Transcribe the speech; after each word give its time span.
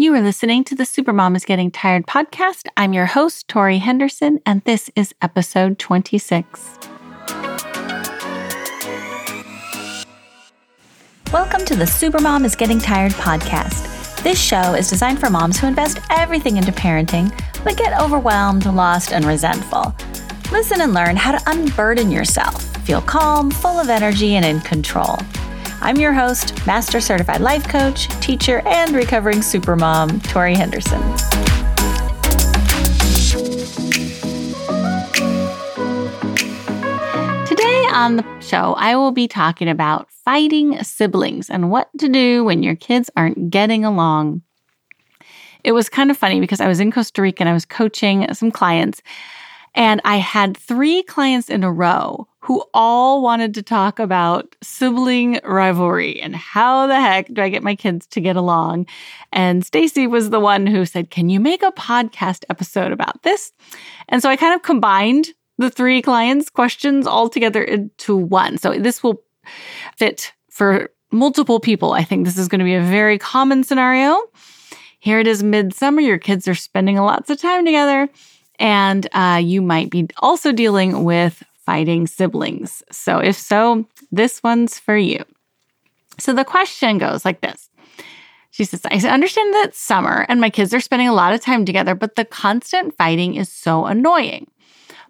You 0.00 0.14
are 0.14 0.20
listening 0.20 0.62
to 0.62 0.76
the 0.76 0.84
Supermom 0.84 1.34
is 1.34 1.44
Getting 1.44 1.72
Tired 1.72 2.06
podcast. 2.06 2.68
I'm 2.76 2.92
your 2.92 3.06
host, 3.06 3.48
Tori 3.48 3.78
Henderson, 3.78 4.38
and 4.46 4.62
this 4.62 4.92
is 4.94 5.12
episode 5.20 5.80
26. 5.80 6.78
Welcome 11.32 11.64
to 11.64 11.74
the 11.74 11.84
Supermom 11.84 12.44
is 12.44 12.54
Getting 12.54 12.78
Tired 12.78 13.10
podcast. 13.14 14.22
This 14.22 14.40
show 14.40 14.74
is 14.74 14.88
designed 14.88 15.18
for 15.18 15.30
moms 15.30 15.58
who 15.58 15.66
invest 15.66 15.98
everything 16.10 16.58
into 16.58 16.70
parenting, 16.70 17.36
but 17.64 17.76
get 17.76 18.00
overwhelmed, 18.00 18.66
lost, 18.66 19.12
and 19.12 19.24
resentful. 19.24 19.92
Listen 20.52 20.80
and 20.80 20.94
learn 20.94 21.16
how 21.16 21.36
to 21.36 21.50
unburden 21.50 22.12
yourself, 22.12 22.62
feel 22.86 23.02
calm, 23.02 23.50
full 23.50 23.80
of 23.80 23.88
energy, 23.88 24.36
and 24.36 24.44
in 24.44 24.60
control. 24.60 25.18
I'm 25.80 25.96
your 25.96 26.12
host, 26.12 26.66
Master 26.66 27.00
Certified 27.00 27.40
Life 27.40 27.68
Coach, 27.68 28.08
teacher, 28.20 28.62
and 28.66 28.94
recovering 28.94 29.38
supermom, 29.38 30.22
Tori 30.28 30.54
Henderson. 30.54 31.00
Today 37.46 37.86
on 37.92 38.16
the 38.16 38.40
show, 38.40 38.74
I 38.74 38.96
will 38.96 39.12
be 39.12 39.28
talking 39.28 39.68
about 39.68 40.10
fighting 40.10 40.82
siblings 40.82 41.48
and 41.48 41.70
what 41.70 41.88
to 41.98 42.08
do 42.08 42.44
when 42.44 42.64
your 42.64 42.74
kids 42.74 43.08
aren't 43.16 43.50
getting 43.50 43.84
along. 43.84 44.42
It 45.62 45.72
was 45.72 45.88
kind 45.88 46.10
of 46.10 46.16
funny 46.16 46.40
because 46.40 46.60
I 46.60 46.66
was 46.66 46.80
in 46.80 46.90
Costa 46.90 47.22
Rica 47.22 47.42
and 47.42 47.48
I 47.48 47.52
was 47.52 47.64
coaching 47.64 48.26
some 48.34 48.50
clients, 48.50 49.00
and 49.78 50.00
I 50.04 50.16
had 50.16 50.56
three 50.56 51.04
clients 51.04 51.48
in 51.48 51.62
a 51.62 51.72
row 51.72 52.26
who 52.40 52.64
all 52.74 53.22
wanted 53.22 53.54
to 53.54 53.62
talk 53.62 54.00
about 54.00 54.56
sibling 54.60 55.38
rivalry 55.44 56.20
and 56.20 56.34
how 56.34 56.88
the 56.88 57.00
heck 57.00 57.32
do 57.32 57.40
I 57.40 57.48
get 57.48 57.62
my 57.62 57.76
kids 57.76 58.06
to 58.08 58.20
get 58.20 58.34
along. 58.34 58.86
And 59.32 59.64
Stacy 59.64 60.08
was 60.08 60.30
the 60.30 60.40
one 60.40 60.66
who 60.66 60.84
said, 60.84 61.10
"Can 61.10 61.28
you 61.28 61.38
make 61.38 61.62
a 61.62 61.70
podcast 61.70 62.44
episode 62.50 62.90
about 62.90 63.22
this?" 63.22 63.52
And 64.08 64.20
so 64.20 64.28
I 64.28 64.36
kind 64.36 64.54
of 64.54 64.62
combined 64.62 65.28
the 65.58 65.70
three 65.70 66.02
clients' 66.02 66.50
questions 66.50 67.06
all 67.06 67.28
together 67.28 67.62
into 67.62 68.16
one. 68.16 68.58
So 68.58 68.72
this 68.72 69.02
will 69.02 69.22
fit 69.96 70.32
for 70.50 70.90
multiple 71.12 71.60
people. 71.60 71.92
I 71.92 72.02
think 72.02 72.24
this 72.24 72.36
is 72.36 72.48
going 72.48 72.58
to 72.58 72.64
be 72.64 72.74
a 72.74 72.82
very 72.82 73.16
common 73.18 73.62
scenario. 73.62 74.20
Here 74.98 75.20
it 75.20 75.28
is 75.28 75.44
midsummer, 75.44 76.00
your 76.00 76.18
kids 76.18 76.48
are 76.48 76.56
spending 76.56 76.96
lots 76.96 77.30
of 77.30 77.40
time 77.40 77.64
together, 77.64 78.08
and 78.58 79.08
uh, 79.12 79.40
you 79.42 79.62
might 79.62 79.90
be 79.90 80.08
also 80.18 80.52
dealing 80.52 81.04
with 81.04 81.42
fighting 81.64 82.06
siblings. 82.06 82.82
So, 82.90 83.18
if 83.18 83.36
so, 83.36 83.86
this 84.10 84.42
one's 84.42 84.78
for 84.78 84.96
you. 84.96 85.24
So, 86.18 86.32
the 86.32 86.44
question 86.44 86.98
goes 86.98 87.24
like 87.24 87.40
this 87.40 87.68
She 88.50 88.64
says, 88.64 88.82
I 88.84 88.96
understand 89.08 89.54
that 89.54 89.74
summer 89.74 90.26
and 90.28 90.40
my 90.40 90.50
kids 90.50 90.74
are 90.74 90.80
spending 90.80 91.08
a 91.08 91.14
lot 91.14 91.34
of 91.34 91.40
time 91.40 91.64
together, 91.64 91.94
but 91.94 92.16
the 92.16 92.24
constant 92.24 92.96
fighting 92.96 93.34
is 93.34 93.50
so 93.50 93.86
annoying. 93.86 94.50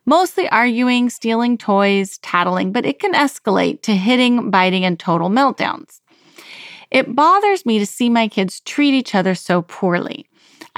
Mostly 0.04 0.48
arguing, 0.48 1.10
stealing 1.10 1.58
toys, 1.58 2.18
tattling, 2.18 2.72
but 2.72 2.86
it 2.86 2.98
can 2.98 3.12
escalate 3.12 3.82
to 3.82 3.94
hitting, 3.94 4.50
biting, 4.50 4.84
and 4.84 4.98
total 4.98 5.28
meltdowns. 5.28 6.00
It 6.90 7.14
bothers 7.14 7.66
me 7.66 7.78
to 7.78 7.86
see 7.86 8.08
my 8.08 8.28
kids 8.28 8.60
treat 8.60 8.94
each 8.94 9.14
other 9.14 9.34
so 9.34 9.62
poorly. 9.62 10.26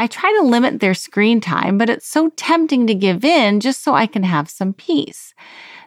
I 0.01 0.07
try 0.07 0.35
to 0.41 0.47
limit 0.47 0.81
their 0.81 0.95
screen 0.95 1.43
time, 1.43 1.77
but 1.77 1.91
it's 1.91 2.07
so 2.07 2.31
tempting 2.31 2.87
to 2.87 2.95
give 2.95 3.23
in 3.23 3.61
just 3.61 3.83
so 3.85 3.95
I 3.95 4.07
can 4.07 4.23
have 4.23 4.49
some 4.49 4.73
peace. 4.73 5.35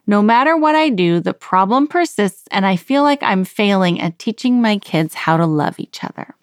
No 0.06 0.22
matter 0.22 0.56
what 0.56 0.76
I 0.76 0.90
do, 0.90 1.20
the 1.20 1.34
problem 1.34 1.88
persists, 1.88 2.48
and 2.52 2.64
I 2.64 2.76
feel 2.76 3.02
like 3.02 3.24
I'm 3.24 3.44
failing 3.44 4.00
at 4.00 4.20
teaching 4.20 4.62
my 4.62 4.78
kids 4.78 5.16
how 5.16 5.36
to 5.38 5.48
love 5.48 5.80
each 5.80 6.04
other. 6.04 6.36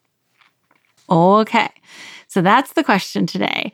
Okay, 1.09 1.69
so 2.27 2.43
that's 2.43 2.73
the 2.73 2.83
question 2.83 3.25
today. 3.25 3.73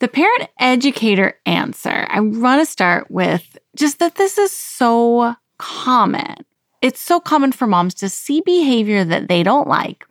The 0.00 0.08
parent 0.08 0.48
educator 0.58 1.38
answer, 1.46 2.08
I 2.10 2.18
want 2.18 2.60
to 2.60 2.66
start 2.66 3.08
with 3.08 3.56
just 3.76 4.00
that 4.00 4.16
this 4.16 4.36
is 4.36 4.50
so 4.50 5.36
common. 5.58 6.44
It's 6.82 7.00
so 7.00 7.20
common 7.20 7.52
for 7.52 7.68
moms 7.68 7.94
to 7.94 8.08
see 8.08 8.40
behavior 8.40 9.04
that 9.04 9.28
they 9.28 9.44
don't 9.44 9.68
like 9.68 10.06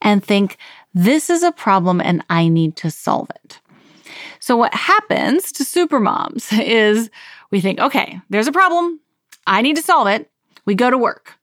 and 0.00 0.24
think, 0.24 0.56
this 0.94 1.30
is 1.30 1.42
a 1.42 1.52
problem 1.52 2.00
and 2.00 2.24
I 2.28 2.48
need 2.48 2.76
to 2.76 2.90
solve 2.90 3.30
it. 3.44 3.60
So, 4.40 4.56
what 4.56 4.74
happens 4.74 5.52
to 5.52 5.64
super 5.64 6.00
moms 6.00 6.52
is 6.52 7.10
we 7.50 7.60
think, 7.60 7.78
okay, 7.78 8.20
there's 8.30 8.48
a 8.48 8.52
problem. 8.52 9.00
I 9.46 9.62
need 9.62 9.76
to 9.76 9.82
solve 9.82 10.08
it. 10.08 10.30
We 10.64 10.74
go 10.74 10.90
to 10.90 10.98
work. 10.98 11.34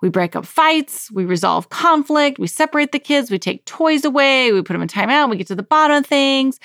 We 0.00 0.08
break 0.08 0.36
up 0.36 0.46
fights. 0.46 1.10
We 1.10 1.24
resolve 1.24 1.70
conflict. 1.70 2.38
We 2.38 2.46
separate 2.46 2.92
the 2.92 3.00
kids. 3.00 3.30
We 3.30 3.38
take 3.38 3.64
toys 3.64 4.04
away. 4.04 4.52
We 4.52 4.62
put 4.62 4.74
them 4.74 4.82
in 4.82 4.88
timeout. 4.88 5.28
We 5.28 5.36
get 5.36 5.48
to 5.48 5.56
the 5.56 5.62
bottom 5.62 5.96
of 5.96 6.06
things. 6.06 6.60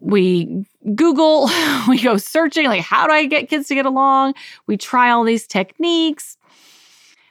We 0.00 0.66
Google, 0.94 1.50
we 1.88 2.00
go 2.00 2.16
searching, 2.16 2.66
like, 2.66 2.82
how 2.82 3.06
do 3.06 3.12
I 3.12 3.26
get 3.26 3.48
kids 3.48 3.68
to 3.68 3.74
get 3.74 3.86
along? 3.86 4.34
We 4.66 4.76
try 4.76 5.10
all 5.10 5.24
these 5.24 5.46
techniques. 5.46 6.36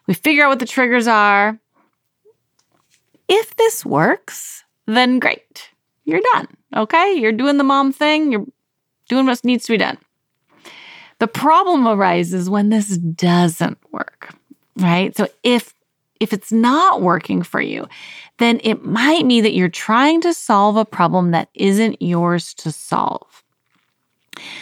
We 0.07 0.13
figure 0.13 0.43
out 0.43 0.49
what 0.49 0.59
the 0.59 0.65
triggers 0.65 1.07
are. 1.07 1.59
If 3.31 3.55
this 3.55 3.85
works, 3.85 4.65
then 4.87 5.19
great. 5.19 5.69
You're 6.03 6.21
done. 6.33 6.47
Okay. 6.75 7.13
You're 7.13 7.31
doing 7.31 7.57
the 7.57 7.63
mom 7.63 7.93
thing. 7.93 8.31
You're 8.31 8.45
doing 9.07 9.25
what 9.25 9.43
needs 9.45 9.65
to 9.65 9.73
be 9.73 9.77
done. 9.77 9.97
The 11.19 11.27
problem 11.27 11.87
arises 11.87 12.49
when 12.49 12.69
this 12.69 12.97
doesn't 12.97 13.77
work, 13.91 14.33
right? 14.77 15.15
So 15.15 15.27
if 15.43 15.73
if 16.19 16.33
it's 16.33 16.51
not 16.51 17.01
working 17.01 17.41
for 17.41 17.61
you, 17.61 17.87
then 18.37 18.59
it 18.63 18.83
might 18.83 19.25
mean 19.25 19.43
that 19.43 19.53
you're 19.53 19.69
trying 19.69 20.21
to 20.21 20.33
solve 20.33 20.77
a 20.77 20.85
problem 20.85 21.31
that 21.31 21.49
isn't 21.53 22.01
yours 22.01 22.53
to 22.55 22.71
solve. 22.71 23.43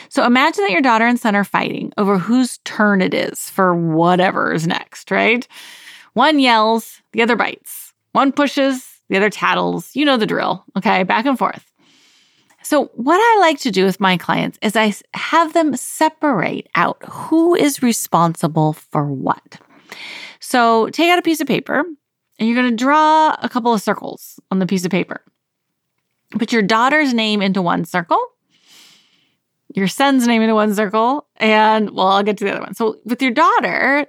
So 0.09 0.25
imagine 0.25 0.63
that 0.63 0.71
your 0.71 0.81
daughter 0.81 1.05
and 1.05 1.19
son 1.19 1.35
are 1.35 1.43
fighting 1.43 1.91
over 1.97 2.17
whose 2.17 2.59
turn 2.59 3.01
it 3.01 3.13
is 3.13 3.49
for 3.49 3.75
whatever 3.75 4.53
is 4.53 4.67
next, 4.67 5.11
right? 5.11 5.47
One 6.13 6.39
yells, 6.39 7.01
the 7.11 7.21
other 7.21 7.35
bites. 7.35 7.88
One 8.11 8.31
pushes, 8.31 8.85
the 9.09 9.17
other 9.17 9.29
tattles. 9.29 9.95
You 9.95 10.05
know 10.05 10.17
the 10.17 10.25
drill, 10.25 10.63
okay? 10.77 11.03
Back 11.03 11.25
and 11.25 11.37
forth. 11.37 11.65
So, 12.61 12.85
what 12.93 13.15
I 13.15 13.39
like 13.39 13.59
to 13.59 13.71
do 13.71 13.85
with 13.85 13.99
my 13.99 14.17
clients 14.17 14.59
is 14.61 14.75
I 14.75 14.93
have 15.13 15.53
them 15.53 15.75
separate 15.75 16.67
out 16.75 17.01
who 17.07 17.55
is 17.55 17.81
responsible 17.81 18.73
for 18.73 19.05
what. 19.05 19.59
So, 20.39 20.89
take 20.89 21.09
out 21.09 21.19
a 21.19 21.23
piece 21.23 21.39
of 21.39 21.47
paper 21.47 21.85
and 22.37 22.47
you're 22.47 22.61
going 22.61 22.69
to 22.69 22.83
draw 22.83 23.35
a 23.41 23.49
couple 23.49 23.73
of 23.73 23.81
circles 23.81 24.39
on 24.51 24.59
the 24.59 24.65
piece 24.65 24.85
of 24.85 24.91
paper. 24.91 25.21
Put 26.37 26.51
your 26.51 26.61
daughter's 26.61 27.13
name 27.13 27.41
into 27.41 27.61
one 27.61 27.85
circle, 27.85 28.21
your 29.73 29.87
son's 29.87 30.27
name 30.27 30.41
into 30.41 30.55
one 30.55 30.75
circle, 30.75 31.27
and 31.37 31.91
well, 31.91 32.07
I'll 32.07 32.23
get 32.23 32.37
to 32.37 32.43
the 32.43 32.51
other 32.51 32.61
one. 32.61 32.75
So, 32.75 32.97
with 33.05 33.21
your 33.21 33.31
daughter, 33.31 34.05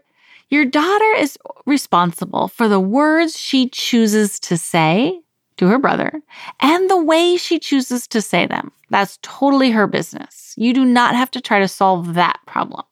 your 0.51 0.65
daughter 0.65 1.13
is 1.17 1.39
responsible 1.65 2.49
for 2.49 2.69
the 2.69 2.81
words 2.81 3.39
she 3.39 3.69
chooses 3.69 4.39
to 4.41 4.57
say 4.57 5.21
to 5.57 5.69
her 5.69 5.79
brother 5.79 6.21
and 6.59 6.91
the 6.91 7.03
way 7.03 7.37
she 7.37 7.59
chooses 7.59 8.07
to 8.09 8.21
say 8.21 8.47
them. 8.47 8.73
That's 8.91 9.19
totally 9.23 9.71
her 9.71 9.87
business. 9.87 10.55
You 10.57 10.73
do 10.73 10.85
not 10.85 11.15
have 11.15 11.31
to 11.33 11.41
try 11.41 11.61
to 11.61 11.69
solve 11.69 12.15
that 12.15 12.41
problem. 12.47 12.85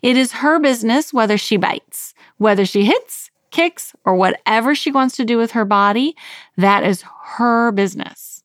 It 0.00 0.16
is 0.16 0.32
her 0.32 0.58
business 0.58 1.12
whether 1.12 1.36
she 1.36 1.56
bites, 1.56 2.14
whether 2.38 2.64
she 2.64 2.84
hits, 2.84 3.30
kicks, 3.50 3.94
or 4.04 4.14
whatever 4.14 4.74
she 4.74 4.90
wants 4.90 5.16
to 5.16 5.24
do 5.24 5.36
with 5.36 5.50
her 5.52 5.64
body. 5.64 6.16
That 6.56 6.84
is 6.84 7.04
her 7.36 7.72
business. 7.72 8.35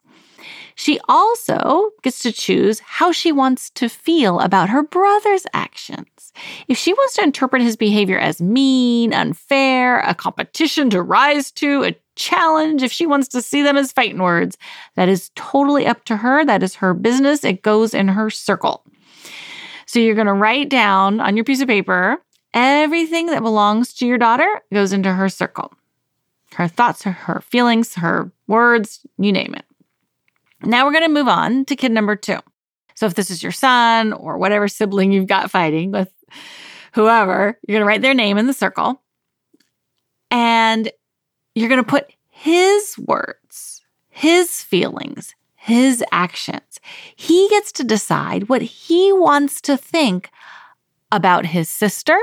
She 0.81 1.00
also 1.08 1.92
gets 2.02 2.24
to 2.24 2.31
choose 2.31 2.80
how 2.80 3.12
she 3.12 3.31
wants 3.31 3.69
to 3.75 3.88
feel 3.88 4.40
about 4.40 4.72
her 4.72 4.81
brother's 4.81 5.46
actions. 5.53 6.34
If 6.68 6.75
she 6.75 6.92
wants 6.92 7.14
to 7.18 7.22
interpret 7.22 7.62
his 7.62 7.78
behavior 7.78 8.18
as 8.18 8.42
mean, 8.42 9.14
unfair, 9.14 10.00
a 10.00 10.16
competition 10.16 10.90
to 10.90 11.03
rise 11.03 11.52
to, 11.52 11.84
a 11.84 11.96
challenge, 12.16 12.81
if 12.81 12.92
she 12.92 13.06
wants 13.06 13.28
to 13.28 13.44
see 13.44 13.62
them 13.62 13.78
as 13.78 13.92
fighting 13.92 14.24
words, 14.24 14.57
that 14.95 15.07
is 15.07 15.30
totally 15.36 15.86
up 15.86 16.04
to 16.06 16.18
her. 16.18 16.44
That 16.44 16.63
is 16.63 16.74
her 16.74 16.95
business. 16.95 17.44
It 17.44 17.62
goes 17.62 17.94
in 17.94 18.07
her 18.07 18.31
circle. 18.31 18.83
So 19.86 20.00
you're 20.00 20.16
going 20.16 20.25
to 20.25 20.33
write 20.33 20.69
down 20.69 21.19
on 21.19 21.38
your 21.38 21.44
piece 21.44 21.62
of 21.62 21.68
paper 21.68 22.18
everything 22.56 23.28
that 23.28 23.44
belongs 23.44 23.94
to 23.94 24.07
your 24.07 24.18
daughter 24.18 24.50
goes 24.74 24.94
into 24.94 25.13
her 25.13 25.30
circle. 25.30 25.72
Her 26.56 26.68
thoughts, 26.68 27.04
her 27.04 27.42
feelings, 27.42 27.94
her 27.94 28.31
words, 28.48 29.06
you 29.19 29.31
name 29.31 29.54
it. 29.54 29.66
Now 30.63 30.86
we're 30.86 30.92
going 30.92 31.04
to 31.04 31.10
move 31.10 31.28
on 31.28 31.66
to 31.66 31.75
kid 31.75 31.92
number 31.92 32.16
two. 32.16 32.38
So 32.96 33.06
if 33.06 33.16
this 33.16 33.31
is 33.31 33.42
your 33.42 33.52
son 33.52 34.13
or 34.13 34.38
whatever 34.38 34.68
sibling 34.68 35.12
you've 35.12 35.28
got 35.28 35.50
fighting 35.50 35.92
with 35.92 36.12
whoever, 36.94 37.58
you're 37.68 37.75
going 37.75 37.81
to 37.81 37.88
write 37.88 38.02
their 38.02 38.13
name 38.13 38.38
in 38.38 38.48
the 38.48 38.54
circle. 38.54 39.02
And 40.30 40.92
you're 41.56 41.69
going 41.69 41.84
to 41.84 41.90
put 41.90 42.13
his 42.30 42.98
words, 42.98 43.81
his 44.10 44.62
feelings, 44.62 45.36
his 45.56 46.04
actions. 46.12 46.80
He 47.16 47.50
gets 47.50 47.72
to 47.74 47.84
decide 47.84 48.50
what 48.50 48.62
he 48.62 49.12
wants 49.14 49.62
to 49.62 49.78
think 49.78 50.30
about 51.12 51.46
his 51.46 51.69
sister, 51.69 52.18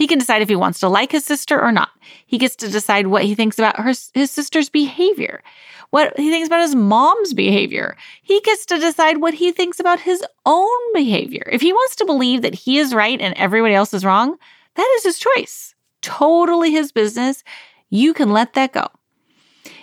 He 0.00 0.06
can 0.06 0.18
decide 0.18 0.40
if 0.40 0.48
he 0.48 0.56
wants 0.56 0.80
to 0.80 0.88
like 0.88 1.12
his 1.12 1.26
sister 1.26 1.60
or 1.60 1.70
not. 1.70 1.90
He 2.24 2.38
gets 2.38 2.56
to 2.56 2.70
decide 2.70 3.08
what 3.08 3.22
he 3.22 3.34
thinks 3.34 3.58
about 3.58 3.76
her, 3.76 3.92
his 4.14 4.30
sister's 4.30 4.70
behavior, 4.70 5.42
what 5.90 6.18
he 6.18 6.30
thinks 6.30 6.46
about 6.46 6.62
his 6.62 6.74
mom's 6.74 7.34
behavior. 7.34 7.98
He 8.22 8.40
gets 8.40 8.64
to 8.66 8.78
decide 8.78 9.18
what 9.18 9.34
he 9.34 9.52
thinks 9.52 9.78
about 9.78 10.00
his 10.00 10.24
own 10.46 10.94
behavior. 10.94 11.46
If 11.52 11.60
he 11.60 11.74
wants 11.74 11.96
to 11.96 12.06
believe 12.06 12.40
that 12.40 12.54
he 12.54 12.78
is 12.78 12.94
right 12.94 13.20
and 13.20 13.34
everybody 13.36 13.74
else 13.74 13.92
is 13.92 14.02
wrong, 14.02 14.38
that 14.76 14.90
is 14.96 15.04
his 15.04 15.18
choice. 15.18 15.74
Totally 16.00 16.70
his 16.70 16.92
business. 16.92 17.44
You 17.90 18.14
can 18.14 18.32
let 18.32 18.54
that 18.54 18.72
go. 18.72 18.86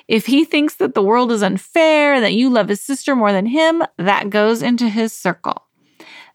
If 0.08 0.26
he 0.26 0.46
thinks 0.46 0.78
that 0.78 0.96
the 0.96 1.04
world 1.04 1.32
is 1.32 1.44
unfair, 1.44 2.16
and 2.16 2.24
that 2.24 2.34
you 2.34 2.50
love 2.50 2.70
his 2.70 2.82
sister 2.82 3.16
more 3.16 3.32
than 3.32 3.46
him, 3.46 3.84
that 3.98 4.32
goes 4.32 4.64
into 4.64 4.90
his 4.90 5.14
circle. 5.14 5.68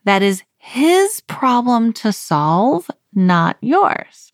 That 0.05 0.23
is 0.23 0.45
his 0.57 1.21
problem 1.23 1.93
to 1.95 2.13
solve, 2.13 2.89
not 3.15 3.57
yours. 3.61 4.33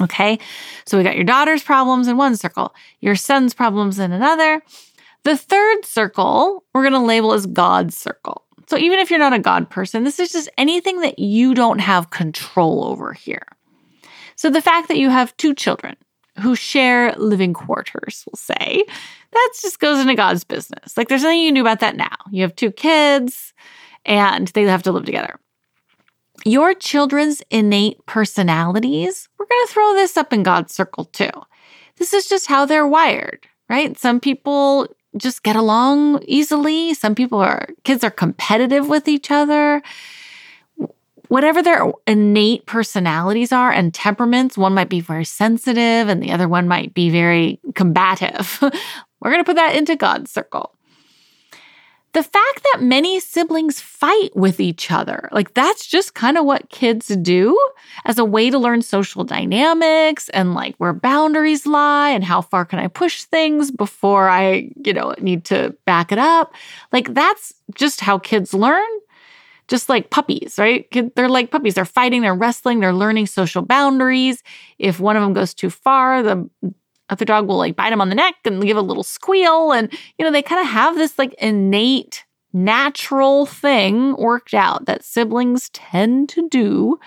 Okay, 0.00 0.38
so 0.86 0.96
we 0.96 1.04
got 1.04 1.16
your 1.16 1.24
daughter's 1.24 1.62
problems 1.62 2.08
in 2.08 2.16
one 2.16 2.36
circle, 2.36 2.74
your 3.00 3.14
son's 3.14 3.54
problems 3.54 3.98
in 3.98 4.10
another. 4.12 4.62
The 5.24 5.36
third 5.36 5.84
circle 5.84 6.64
we're 6.72 6.82
going 6.82 6.92
to 6.94 6.98
label 6.98 7.32
as 7.32 7.46
God's 7.46 7.96
circle. 7.96 8.44
So 8.68 8.78
even 8.78 8.98
if 8.98 9.10
you're 9.10 9.18
not 9.18 9.34
a 9.34 9.38
God 9.38 9.68
person, 9.70 10.04
this 10.04 10.18
is 10.18 10.32
just 10.32 10.48
anything 10.56 11.00
that 11.00 11.18
you 11.18 11.54
don't 11.54 11.80
have 11.80 12.10
control 12.10 12.84
over 12.84 13.12
here. 13.12 13.46
So 14.34 14.50
the 14.50 14.62
fact 14.62 14.88
that 14.88 14.98
you 14.98 15.10
have 15.10 15.36
two 15.36 15.54
children 15.54 15.96
who 16.40 16.56
share 16.56 17.12
living 17.16 17.52
quarters, 17.52 18.24
we'll 18.26 18.38
say, 18.38 18.84
that 19.32 19.52
just 19.60 19.78
goes 19.78 20.00
into 20.00 20.14
God's 20.14 20.44
business. 20.44 20.96
Like 20.96 21.08
there's 21.08 21.22
nothing 21.22 21.40
you 21.40 21.48
can 21.48 21.54
do 21.54 21.60
about 21.60 21.80
that 21.80 21.96
now. 21.96 22.16
You 22.30 22.42
have 22.42 22.56
two 22.56 22.70
kids 22.72 23.52
and 24.04 24.48
they 24.48 24.62
have 24.62 24.82
to 24.84 24.92
live 24.92 25.04
together. 25.04 25.38
Your 26.44 26.74
children's 26.74 27.42
innate 27.50 28.04
personalities, 28.06 29.28
we're 29.38 29.46
going 29.46 29.66
to 29.66 29.72
throw 29.72 29.94
this 29.94 30.16
up 30.16 30.32
in 30.32 30.42
God's 30.42 30.74
circle 30.74 31.04
too. 31.06 31.30
This 31.96 32.12
is 32.12 32.26
just 32.26 32.48
how 32.48 32.64
they're 32.64 32.86
wired, 32.86 33.46
right? 33.68 33.96
Some 33.96 34.18
people 34.18 34.88
just 35.16 35.42
get 35.42 35.56
along 35.56 36.22
easily. 36.26 36.94
Some 36.94 37.14
people 37.14 37.38
are, 37.38 37.68
kids 37.84 38.02
are 38.02 38.10
competitive 38.10 38.88
with 38.88 39.08
each 39.08 39.30
other. 39.30 39.82
Whatever 41.28 41.62
their 41.62 41.92
innate 42.06 42.66
personalities 42.66 43.52
are 43.52 43.70
and 43.70 43.94
temperaments, 43.94 44.58
one 44.58 44.74
might 44.74 44.88
be 44.88 45.00
very 45.00 45.24
sensitive 45.24 46.08
and 46.08 46.22
the 46.22 46.32
other 46.32 46.48
one 46.48 46.66
might 46.66 46.92
be 46.92 47.08
very 47.08 47.60
combative. 47.74 48.58
We're 49.20 49.30
going 49.30 49.44
to 49.44 49.48
put 49.48 49.56
that 49.56 49.76
into 49.76 49.96
God's 49.96 50.30
circle 50.30 50.74
the 52.12 52.22
fact 52.22 52.62
that 52.72 52.82
many 52.82 53.20
siblings 53.20 53.80
fight 53.80 54.36
with 54.36 54.60
each 54.60 54.90
other, 54.90 55.30
like 55.32 55.54
that's 55.54 55.86
just 55.86 56.14
kind 56.14 56.36
of 56.36 56.44
what 56.44 56.68
kids 56.68 57.08
do 57.08 57.58
as 58.04 58.18
a 58.18 58.24
way 58.24 58.50
to 58.50 58.58
learn 58.58 58.82
social 58.82 59.24
dynamics 59.24 60.28
and 60.30 60.54
like 60.54 60.76
where 60.76 60.92
boundaries 60.92 61.66
lie 61.66 62.10
and 62.10 62.22
how 62.22 62.42
far 62.42 62.66
can 62.66 62.78
I 62.78 62.88
push 62.88 63.24
things 63.24 63.70
before 63.70 64.28
I, 64.28 64.70
you 64.84 64.92
know, 64.92 65.14
need 65.20 65.44
to 65.46 65.74
back 65.86 66.12
it 66.12 66.18
up. 66.18 66.54
Like 66.92 67.14
that's 67.14 67.54
just 67.74 68.00
how 68.00 68.18
kids 68.18 68.52
learn. 68.52 68.88
Just 69.68 69.88
like 69.88 70.10
puppies, 70.10 70.56
right? 70.58 70.86
They're 71.14 71.30
like 71.30 71.50
puppies. 71.50 71.74
They're 71.74 71.84
fighting, 71.86 72.20
they're 72.20 72.34
wrestling, 72.34 72.80
they're 72.80 72.92
learning 72.92 73.26
social 73.26 73.62
boundaries. 73.62 74.42
If 74.78 75.00
one 75.00 75.16
of 75.16 75.22
them 75.22 75.32
goes 75.32 75.54
too 75.54 75.70
far, 75.70 76.22
the 76.22 76.50
other 77.12 77.24
dog 77.24 77.46
will 77.46 77.58
like 77.58 77.76
bite 77.76 77.92
him 77.92 78.00
on 78.00 78.08
the 78.08 78.14
neck 78.14 78.34
and 78.44 78.62
give 78.62 78.76
a 78.76 78.82
little 78.82 79.02
squeal. 79.04 79.70
And, 79.70 79.92
you 80.18 80.24
know, 80.24 80.32
they 80.32 80.42
kind 80.42 80.60
of 80.60 80.66
have 80.66 80.96
this 80.96 81.18
like 81.18 81.34
innate, 81.34 82.24
natural 82.52 83.46
thing 83.46 84.16
worked 84.16 84.54
out 84.54 84.86
that 84.86 85.04
siblings 85.04 85.68
tend 85.70 86.28
to 86.30 86.48
do 86.48 86.98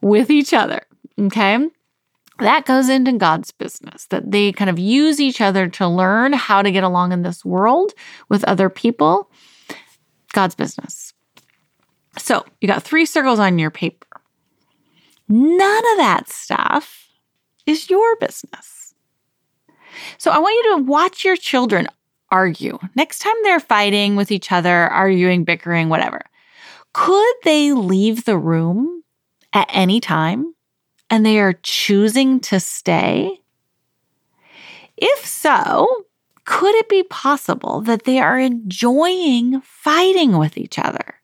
with 0.00 0.30
each 0.30 0.54
other. 0.54 0.82
Okay. 1.18 1.66
That 2.38 2.66
goes 2.66 2.88
into 2.88 3.12
God's 3.14 3.50
business, 3.50 4.06
that 4.10 4.30
they 4.30 4.52
kind 4.52 4.70
of 4.70 4.78
use 4.78 5.18
each 5.18 5.40
other 5.40 5.66
to 5.70 5.88
learn 5.88 6.32
how 6.34 6.62
to 6.62 6.70
get 6.70 6.84
along 6.84 7.10
in 7.10 7.22
this 7.22 7.44
world 7.44 7.92
with 8.28 8.44
other 8.44 8.70
people. 8.70 9.28
God's 10.32 10.54
business. 10.54 11.14
So 12.16 12.44
you 12.60 12.68
got 12.68 12.84
three 12.84 13.06
circles 13.06 13.40
on 13.40 13.58
your 13.58 13.70
paper. 13.70 14.06
None 15.28 15.92
of 15.92 15.96
that 15.98 16.28
stuff 16.28 17.08
is 17.66 17.90
your 17.90 18.16
business. 18.16 18.77
So 20.18 20.30
I 20.30 20.38
want 20.38 20.64
you 20.64 20.76
to 20.76 20.82
watch 20.84 21.24
your 21.24 21.36
children 21.36 21.88
argue. 22.30 22.78
Next 22.94 23.20
time 23.20 23.34
they're 23.42 23.60
fighting 23.60 24.16
with 24.16 24.30
each 24.30 24.52
other, 24.52 24.88
arguing, 24.88 25.44
bickering, 25.44 25.88
whatever, 25.88 26.22
could 26.92 27.34
they 27.44 27.72
leave 27.72 28.24
the 28.24 28.38
room 28.38 29.02
at 29.52 29.68
any 29.72 30.00
time 30.00 30.54
and 31.10 31.24
they 31.24 31.38
are 31.38 31.54
choosing 31.62 32.40
to 32.40 32.60
stay? 32.60 33.40
If 34.96 35.24
so, 35.24 36.06
could 36.44 36.74
it 36.74 36.88
be 36.88 37.02
possible 37.04 37.80
that 37.82 38.04
they 38.04 38.18
are 38.18 38.38
enjoying 38.38 39.60
fighting 39.60 40.38
with 40.38 40.58
each 40.58 40.78
other? 40.78 41.17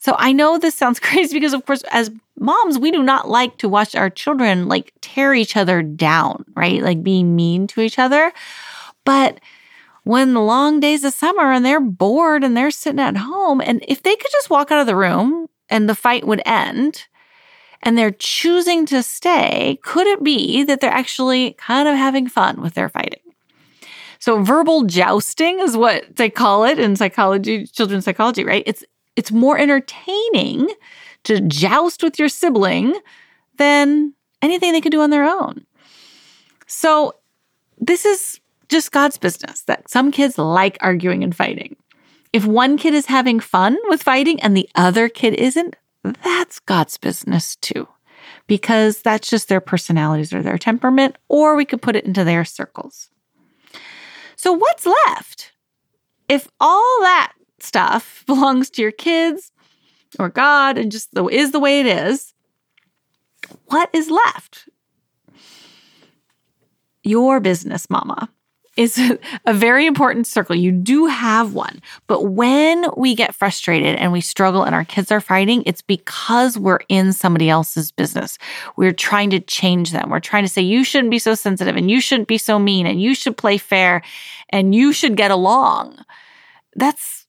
So 0.00 0.16
I 0.18 0.32
know 0.32 0.58
this 0.58 0.74
sounds 0.74 0.98
crazy 1.00 1.36
because, 1.36 1.52
of 1.52 1.64
course, 1.64 1.84
as 1.92 2.10
moms, 2.38 2.78
we 2.78 2.90
do 2.90 3.02
not 3.02 3.28
like 3.28 3.58
to 3.58 3.68
watch 3.68 3.94
our 3.94 4.10
children 4.10 4.66
like 4.66 4.92
tear 5.00 5.32
each 5.32 5.56
other 5.56 5.82
down, 5.82 6.44
right? 6.56 6.82
Like 6.82 7.02
being 7.02 7.36
mean 7.36 7.66
to 7.68 7.80
each 7.80 7.98
other. 7.98 8.32
But 9.04 9.40
when 10.04 10.34
the 10.34 10.40
long 10.40 10.80
days 10.80 11.04
of 11.04 11.12
summer 11.12 11.52
and 11.52 11.64
they're 11.64 11.80
bored 11.80 12.42
and 12.42 12.56
they're 12.56 12.70
sitting 12.70 12.98
at 12.98 13.16
home, 13.16 13.60
and 13.60 13.84
if 13.86 14.02
they 14.02 14.16
could 14.16 14.32
just 14.32 14.50
walk 14.50 14.72
out 14.72 14.80
of 14.80 14.86
the 14.86 14.96
room 14.96 15.48
and 15.68 15.88
the 15.88 15.94
fight 15.94 16.26
would 16.26 16.42
end, 16.44 17.06
and 17.82 17.96
they're 17.96 18.10
choosing 18.10 18.84
to 18.86 19.02
stay, 19.02 19.78
could 19.82 20.06
it 20.06 20.22
be 20.22 20.64
that 20.64 20.80
they're 20.80 20.90
actually 20.90 21.52
kind 21.54 21.88
of 21.88 21.94
having 21.94 22.28
fun 22.28 22.60
with 22.60 22.74
their 22.74 22.88
fighting? 22.88 23.20
So 24.18 24.42
verbal 24.42 24.84
jousting 24.84 25.60
is 25.60 25.76
what 25.76 26.16
they 26.16 26.28
call 26.28 26.64
it 26.64 26.78
in 26.78 26.94
psychology, 26.96 27.66
children's 27.66 28.04
psychology, 28.04 28.44
right? 28.44 28.62
It's 28.66 28.84
it's 29.16 29.32
more 29.32 29.58
entertaining 29.58 30.68
to 31.24 31.40
joust 31.40 32.02
with 32.02 32.18
your 32.18 32.28
sibling 32.28 32.98
than 33.56 34.14
anything 34.42 34.72
they 34.72 34.80
could 34.80 34.92
do 34.92 35.02
on 35.02 35.10
their 35.10 35.24
own. 35.24 35.66
So, 36.66 37.14
this 37.78 38.04
is 38.04 38.40
just 38.68 38.92
God's 38.92 39.18
business 39.18 39.62
that 39.62 39.90
some 39.90 40.10
kids 40.12 40.38
like 40.38 40.78
arguing 40.80 41.24
and 41.24 41.34
fighting. 41.34 41.76
If 42.32 42.46
one 42.46 42.76
kid 42.76 42.94
is 42.94 43.06
having 43.06 43.40
fun 43.40 43.76
with 43.88 44.02
fighting 44.02 44.40
and 44.40 44.56
the 44.56 44.68
other 44.74 45.08
kid 45.08 45.34
isn't, 45.34 45.74
that's 46.02 46.60
God's 46.60 46.96
business 46.96 47.56
too, 47.56 47.88
because 48.46 49.02
that's 49.02 49.28
just 49.28 49.48
their 49.48 49.60
personalities 49.60 50.32
or 50.32 50.42
their 50.42 50.58
temperament, 50.58 51.16
or 51.28 51.56
we 51.56 51.64
could 51.64 51.82
put 51.82 51.96
it 51.96 52.04
into 52.04 52.22
their 52.24 52.44
circles. 52.44 53.10
So, 54.36 54.52
what's 54.52 54.86
left? 54.86 55.52
If 56.28 56.48
all 56.60 56.98
that 57.00 57.32
stuff 57.62 58.24
belongs 58.26 58.70
to 58.70 58.82
your 58.82 58.92
kids 58.92 59.52
or 60.18 60.28
God 60.28 60.78
and 60.78 60.90
just 60.90 61.14
the, 61.14 61.24
is 61.26 61.52
the 61.52 61.60
way 61.60 61.80
it 61.80 61.86
is, 61.86 62.34
what 63.66 63.90
is 63.92 64.10
left? 64.10 64.68
Your 67.02 67.40
business, 67.40 67.88
mama, 67.88 68.28
is 68.76 68.98
a 69.46 69.54
very 69.54 69.86
important 69.86 70.26
circle. 70.26 70.56
You 70.56 70.72
do 70.72 71.06
have 71.06 71.54
one. 71.54 71.80
But 72.06 72.24
when 72.24 72.86
we 72.96 73.14
get 73.14 73.34
frustrated 73.34 73.96
and 73.96 74.12
we 74.12 74.20
struggle 74.20 74.62
and 74.62 74.74
our 74.74 74.84
kids 74.84 75.10
are 75.10 75.20
fighting, 75.20 75.62
it's 75.66 75.82
because 75.82 76.58
we're 76.58 76.80
in 76.88 77.12
somebody 77.12 77.48
else's 77.48 77.90
business. 77.90 78.38
We're 78.76 78.92
trying 78.92 79.30
to 79.30 79.40
change 79.40 79.92
them. 79.92 80.10
We're 80.10 80.20
trying 80.20 80.44
to 80.44 80.48
say, 80.48 80.62
you 80.62 80.84
shouldn't 80.84 81.10
be 81.10 81.18
so 81.18 81.34
sensitive 81.34 81.76
and 81.76 81.90
you 81.90 82.00
shouldn't 82.00 82.28
be 82.28 82.38
so 82.38 82.58
mean 82.58 82.86
and 82.86 83.00
you 83.00 83.14
should 83.14 83.36
play 83.36 83.58
fair 83.58 84.02
and 84.48 84.74
you 84.74 84.92
should 84.92 85.16
get 85.16 85.30
along. 85.30 85.98
That's 86.74 87.19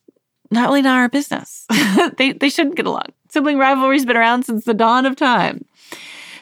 not 0.51 0.67
really 0.67 0.81
not 0.81 0.97
our 0.97 1.09
business. 1.09 1.65
they, 2.17 2.33
they 2.33 2.49
shouldn't 2.49 2.75
get 2.75 2.85
along. 2.85 3.07
Sibling 3.29 3.57
rivalry's 3.57 4.05
been 4.05 4.17
around 4.17 4.43
since 4.43 4.65
the 4.65 4.73
dawn 4.73 5.05
of 5.05 5.15
time. 5.15 5.65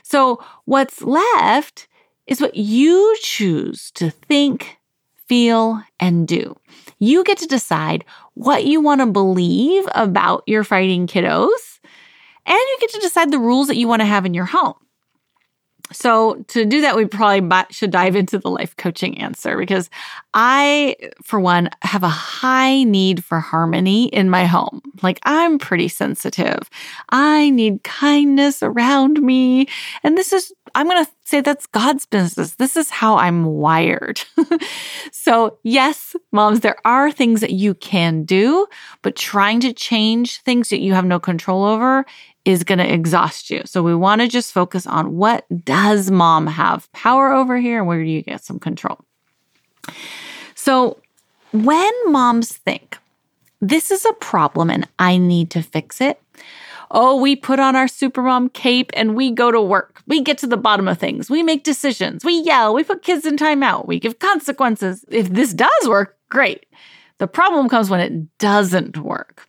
So 0.03 0.43
what's 0.65 1.03
left 1.03 1.87
is 2.25 2.41
what 2.41 2.55
you 2.55 3.15
choose 3.21 3.91
to 3.91 4.09
think, 4.09 4.77
feel, 5.27 5.81
and 5.99 6.27
do. 6.27 6.55
You 6.97 7.23
get 7.23 7.37
to 7.39 7.47
decide 7.47 8.03
what 8.33 8.65
you 8.65 8.81
want 8.81 9.01
to 9.01 9.07
believe 9.07 9.87
about 9.93 10.43
your 10.47 10.63
fighting 10.63 11.07
kiddos, 11.07 11.79
and 12.45 12.57
you 12.57 12.77
get 12.81 12.89
to 12.91 12.99
decide 12.99 13.31
the 13.31 13.39
rules 13.39 13.67
that 13.67 13.77
you 13.77 13.87
want 13.87 14.01
to 14.01 14.07
have 14.07 14.25
in 14.25 14.33
your 14.33 14.45
home. 14.45 14.73
So, 15.91 16.43
to 16.49 16.65
do 16.65 16.81
that, 16.81 16.95
we 16.95 17.05
probably 17.05 17.65
should 17.71 17.91
dive 17.91 18.15
into 18.15 18.37
the 18.37 18.49
life 18.49 18.75
coaching 18.77 19.19
answer 19.19 19.57
because 19.57 19.89
I, 20.33 20.95
for 21.23 21.39
one, 21.39 21.69
have 21.81 22.03
a 22.03 22.09
high 22.09 22.83
need 22.83 23.23
for 23.23 23.39
harmony 23.39 24.05
in 24.07 24.29
my 24.29 24.45
home. 24.45 24.81
Like, 25.01 25.19
I'm 25.23 25.57
pretty 25.57 25.87
sensitive. 25.87 26.69
I 27.09 27.49
need 27.49 27.83
kindness 27.83 28.61
around 28.61 29.21
me. 29.21 29.67
And 30.03 30.17
this 30.17 30.31
is, 30.31 30.53
I'm 30.75 30.87
going 30.87 31.03
to 31.03 31.11
say 31.25 31.41
that's 31.41 31.65
God's 31.65 32.05
business. 32.05 32.55
This 32.55 32.77
is 32.77 32.89
how 32.89 33.17
I'm 33.17 33.45
wired. 33.45 34.21
so, 35.11 35.57
yes, 35.63 36.15
moms, 36.31 36.59
there 36.59 36.77
are 36.85 37.11
things 37.11 37.41
that 37.41 37.51
you 37.51 37.73
can 37.73 38.23
do, 38.23 38.67
but 39.01 39.15
trying 39.15 39.59
to 39.61 39.73
change 39.73 40.41
things 40.41 40.69
that 40.69 40.79
you 40.79 40.93
have 40.93 41.05
no 41.05 41.19
control 41.19 41.63
over 41.63 42.05
is 42.45 42.63
going 42.63 42.79
to 42.79 42.91
exhaust 42.91 43.49
you. 43.49 43.61
So 43.65 43.83
we 43.83 43.95
want 43.95 44.21
to 44.21 44.27
just 44.27 44.53
focus 44.53 44.87
on 44.87 45.15
what 45.15 45.45
does 45.65 46.09
mom 46.09 46.47
have 46.47 46.91
power 46.91 47.31
over 47.31 47.57
here 47.57 47.79
and 47.79 47.87
where 47.87 48.03
do 48.03 48.09
you 48.09 48.21
get 48.21 48.43
some 48.43 48.59
control. 48.59 48.99
So 50.55 50.99
when 51.51 51.91
moms 52.11 52.53
think 52.53 52.97
this 53.61 53.91
is 53.91 54.05
a 54.05 54.13
problem 54.13 54.69
and 54.69 54.87
I 54.97 55.17
need 55.17 55.51
to 55.51 55.61
fix 55.61 56.01
it, 56.01 56.21
oh, 56.91 57.19
we 57.19 57.35
put 57.35 57.59
on 57.59 57.75
our 57.75 57.85
supermom 57.85 58.51
cape 58.53 58.91
and 58.93 59.15
we 59.15 59.31
go 59.31 59.51
to 59.51 59.61
work. 59.61 60.01
We 60.07 60.21
get 60.21 60.37
to 60.39 60.47
the 60.47 60.57
bottom 60.57 60.87
of 60.87 60.97
things. 60.97 61.29
We 61.29 61.43
make 61.43 61.63
decisions. 61.63 62.25
We 62.25 62.41
yell. 62.41 62.73
We 62.73 62.83
put 62.83 63.03
kids 63.03 63.25
in 63.25 63.37
timeout. 63.37 63.87
We 63.87 63.99
give 63.99 64.19
consequences. 64.19 65.05
If 65.09 65.29
this 65.29 65.53
does 65.53 65.87
work, 65.87 66.17
great. 66.29 66.65
The 67.19 67.27
problem 67.27 67.69
comes 67.69 67.89
when 67.89 67.99
it 67.99 68.37
doesn't 68.37 68.97
work. 68.97 69.47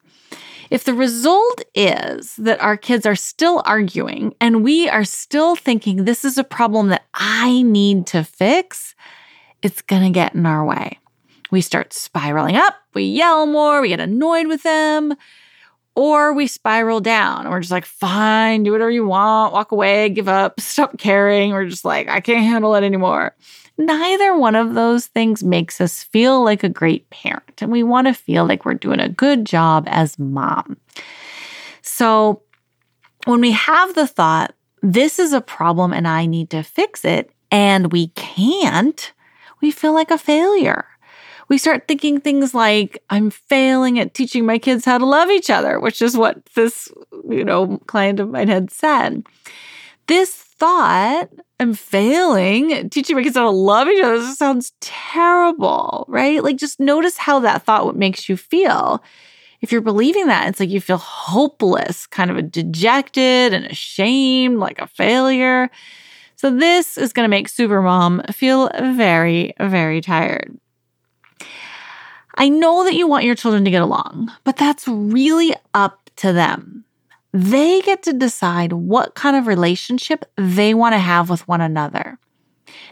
If 0.71 0.85
the 0.85 0.95
result 0.95 1.63
is 1.75 2.37
that 2.37 2.61
our 2.61 2.77
kids 2.77 3.05
are 3.05 3.17
still 3.17 3.61
arguing 3.67 4.35
and 4.41 4.63
we 4.63 4.89
are 4.89 5.05
still 5.05 5.57
thinking 5.57 6.05
this 6.05 6.25
is 6.25 6.39
a 6.39 6.45
problem 6.45 6.89
that 6.89 7.07
I 7.13 7.63
need 7.63 8.07
to 8.09 8.23
fix, 8.23 8.95
it's 9.63 9.83
going 9.83 10.03
to 10.03 10.11
get 10.11 10.35
in 10.35 10.47
our 10.47 10.65
way. 10.65 10.99
We 11.51 11.61
start 11.61 11.93
spiraling 11.93 12.55
up, 12.55 12.77
we 12.95 13.03
yell 13.03 13.47
more, 13.47 13.81
we 13.81 13.89
get 13.89 13.99
annoyed 13.99 14.47
with 14.47 14.63
them, 14.63 15.17
or 15.97 16.33
we 16.33 16.47
spiral 16.47 17.01
down 17.01 17.41
and 17.41 17.51
we're 17.51 17.61
just 17.61 17.73
like, 17.73 17.85
fine, 17.85 18.63
do 18.63 18.71
whatever 18.71 18.93
you 18.93 19.05
want, 19.05 19.53
walk 19.53 19.73
away, 19.73 20.09
give 20.09 20.29
up, 20.29 20.61
stop 20.61 20.99
caring. 20.99 21.51
We're 21.51 21.67
just 21.67 21.85
like, 21.85 22.09
I 22.09 22.21
can't 22.21 22.45
handle 22.45 22.77
it 22.77 22.85
anymore. 22.85 23.35
Neither 23.81 24.37
one 24.37 24.55
of 24.55 24.75
those 24.75 25.07
things 25.07 25.43
makes 25.43 25.81
us 25.81 26.03
feel 26.03 26.45
like 26.45 26.63
a 26.63 26.69
great 26.69 27.09
parent, 27.11 27.63
and 27.63 27.73
we 27.73 27.83
want 27.83 28.07
to 28.07 28.15
feel 28.15 28.47
like 28.47 28.65
we're 28.65 28.75
doing 28.75 29.01
a 29.01 29.09
good 29.09 29.45
job 29.45 29.85
as 29.89 30.19
mom. 30.19 30.77
So, 31.83 32.43
when 33.25 33.41
we 33.41 33.53
have 33.53 33.95
the 33.95 34.07
thought, 34.07 34.55
this 34.83 35.19
is 35.19 35.33
a 35.33 35.41
problem 35.41 35.93
and 35.93 36.07
I 36.07 36.27
need 36.27 36.51
to 36.51 36.63
fix 36.63 37.05
it, 37.05 37.31
and 37.51 37.91
we 37.91 38.09
can't, 38.09 39.13
we 39.61 39.71
feel 39.71 39.95
like 39.95 40.11
a 40.11 40.19
failure 40.19 40.87
we 41.51 41.59
start 41.59 41.89
thinking 41.89 42.21
things 42.21 42.55
like, 42.55 43.03
I'm 43.11 43.29
failing 43.29 43.99
at 43.99 44.15
teaching 44.15 44.47
my 44.47 44.57
kids 44.57 44.85
how 44.85 44.99
to 44.99 45.05
love 45.05 45.31
each 45.31 45.51
other, 45.51 45.81
which 45.81 46.01
is 46.01 46.17
what 46.17 46.47
this, 46.55 46.89
you 47.29 47.45
know, 47.45 47.79
client 47.89 48.21
of 48.21 48.31
mine 48.31 48.47
had 48.47 48.71
said. 48.71 49.25
This 50.07 50.50
thought, 50.61 51.29
I'm 51.59 51.75
failing 51.75 52.89
teaching 52.91 53.17
my 53.17 53.23
kids 53.23 53.37
how 53.37 53.45
to 53.45 53.51
love 53.51 53.89
each 53.89 54.05
other, 54.05 54.19
this 54.19 54.37
sounds 54.37 54.73
terrible, 54.81 56.05
right? 56.09 56.45
Like 56.45 56.57
just 56.57 56.79
notice 56.79 57.17
how 57.17 57.41
that 57.41 57.65
thought 57.65 57.97
makes 57.97 58.29
you 58.29 58.37
feel. 58.37 59.03
If 59.63 59.73
you're 59.73 59.81
believing 59.81 60.27
that, 60.27 60.49
it's 60.49 60.61
like 60.61 60.71
you 60.71 60.81
feel 60.81 60.99
hopeless, 60.99 62.07
kind 62.07 62.31
of 62.31 62.37
a 62.37 62.43
dejected 62.43 63.53
and 63.53 63.67
ashamed, 63.67 64.59
like 64.59 64.81
a 64.81 64.87
failure. 64.87 65.71
So 66.37 66.51
this 66.51 66.97
is 66.97 67.13
going 67.13 67.25
to 67.25 67.29
make 67.29 67.49
Supermom 67.49 68.35
feel 68.35 68.71
very, 68.95 69.53
very 69.61 70.01
tired. 70.01 70.59
I 72.37 72.49
know 72.49 72.85
that 72.85 72.95
you 72.95 73.07
want 73.07 73.25
your 73.25 73.35
children 73.35 73.65
to 73.65 73.71
get 73.71 73.83
along, 73.83 74.33
but 74.45 74.57
that's 74.57 74.89
really 74.89 75.55
up 75.75 76.09
to 76.17 76.33
them. 76.33 76.80
They 77.33 77.81
get 77.83 78.03
to 78.05 78.13
decide 78.13 78.73
what 78.73 79.15
kind 79.15 79.37
of 79.37 79.47
relationship 79.47 80.25
they 80.37 80.75
want 80.75 80.95
to 80.95 80.99
have 80.99 81.31
with 81.31 81.47
one 81.47 81.61
another. 81.61 82.19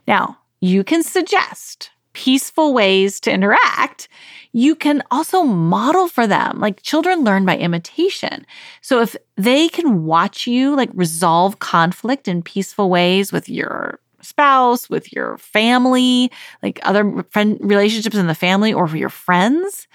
Now, 0.07 0.39
you 0.61 0.85
can 0.85 1.03
suggest 1.03 1.91
peaceful 2.13 2.75
ways 2.75 3.21
to 3.21 3.33
interact. 3.33 4.09
You 4.53 4.75
can 4.75 5.03
also 5.11 5.43
model 5.43 6.09
for 6.09 6.27
them. 6.27 6.59
Like 6.59 6.83
children 6.83 7.23
learn 7.23 7.45
by 7.45 7.57
imitation. 7.57 8.45
So 8.81 9.01
if 9.01 9.15
they 9.37 9.69
can 9.69 10.05
watch 10.05 10.47
you 10.47 10.75
like 10.75 10.91
resolve 10.95 11.59
conflict 11.59 12.27
in 12.27 12.43
peaceful 12.43 12.91
ways 12.91 13.33
with 13.33 13.49
your 13.49 14.01
spouse, 14.21 14.91
with 14.91 15.13
your 15.13 15.39
family, 15.39 16.31
like 16.63 16.81
other 16.83 17.25
friend 17.31 17.59
relationships 17.61 18.17
in 18.17 18.27
the 18.27 18.35
family 18.35 18.73
or 18.73 18.87
for 18.89 18.97
your 18.97 19.09
friends. 19.09 19.87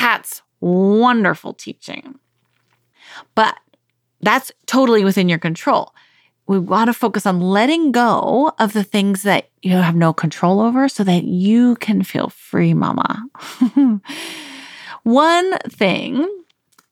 That's 0.00 0.42
wonderful 0.60 1.54
teaching. 1.54 2.18
But 3.34 3.58
that's 4.20 4.52
totally 4.66 5.04
within 5.04 5.28
your 5.28 5.38
control. 5.38 5.94
We 6.46 6.58
want 6.58 6.88
to 6.88 6.94
focus 6.94 7.26
on 7.26 7.40
letting 7.40 7.92
go 7.92 8.52
of 8.58 8.72
the 8.72 8.82
things 8.82 9.22
that 9.22 9.50
you 9.62 9.72
have 9.76 9.94
no 9.94 10.12
control 10.12 10.60
over 10.60 10.88
so 10.88 11.04
that 11.04 11.24
you 11.24 11.76
can 11.76 12.02
feel 12.02 12.30
free, 12.30 12.72
mama. 12.72 13.26
One 15.02 15.58
thing 15.68 16.26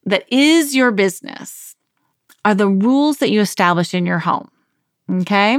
that 0.05 0.25
is 0.31 0.75
your 0.75 0.91
business 0.91 1.75
are 2.45 2.55
the 2.55 2.69
rules 2.69 3.17
that 3.17 3.31
you 3.31 3.41
establish 3.41 3.93
in 3.93 4.05
your 4.05 4.19
home. 4.19 4.49
Okay. 5.09 5.57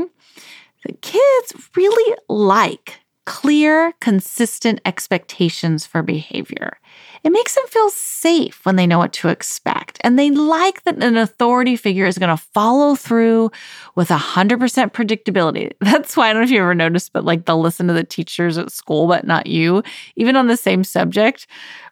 The 0.84 0.92
kids 0.92 1.68
really 1.76 2.16
like 2.28 3.00
clear, 3.28 3.92
consistent 4.00 4.80
expectations 4.86 5.84
for 5.84 6.02
behavior. 6.02 6.78
It 7.22 7.30
makes 7.30 7.54
them 7.54 7.66
feel 7.66 7.90
safe 7.90 8.64
when 8.64 8.76
they 8.76 8.86
know 8.86 8.96
what 8.96 9.12
to 9.14 9.28
expect. 9.28 9.98
And 10.00 10.18
they 10.18 10.30
like 10.30 10.84
that 10.84 11.02
an 11.02 11.18
authority 11.18 11.76
figure 11.76 12.06
is 12.06 12.16
going 12.16 12.34
to 12.34 12.42
follow 12.42 12.94
through 12.94 13.50
with 13.96 14.08
100% 14.08 14.58
predictability. 14.92 15.72
That's 15.80 16.16
why 16.16 16.30
I 16.30 16.32
don't 16.32 16.40
know 16.40 16.44
if 16.46 16.50
you 16.50 16.62
ever 16.62 16.74
noticed, 16.74 17.12
but 17.12 17.26
like 17.26 17.44
they'll 17.44 17.60
listen 17.60 17.86
to 17.88 17.92
the 17.92 18.02
teachers 18.02 18.56
at 18.56 18.72
school, 18.72 19.06
but 19.06 19.26
not 19.26 19.46
you, 19.46 19.82
even 20.16 20.34
on 20.34 20.46
the 20.46 20.56
same 20.56 20.82
subject. 20.82 21.46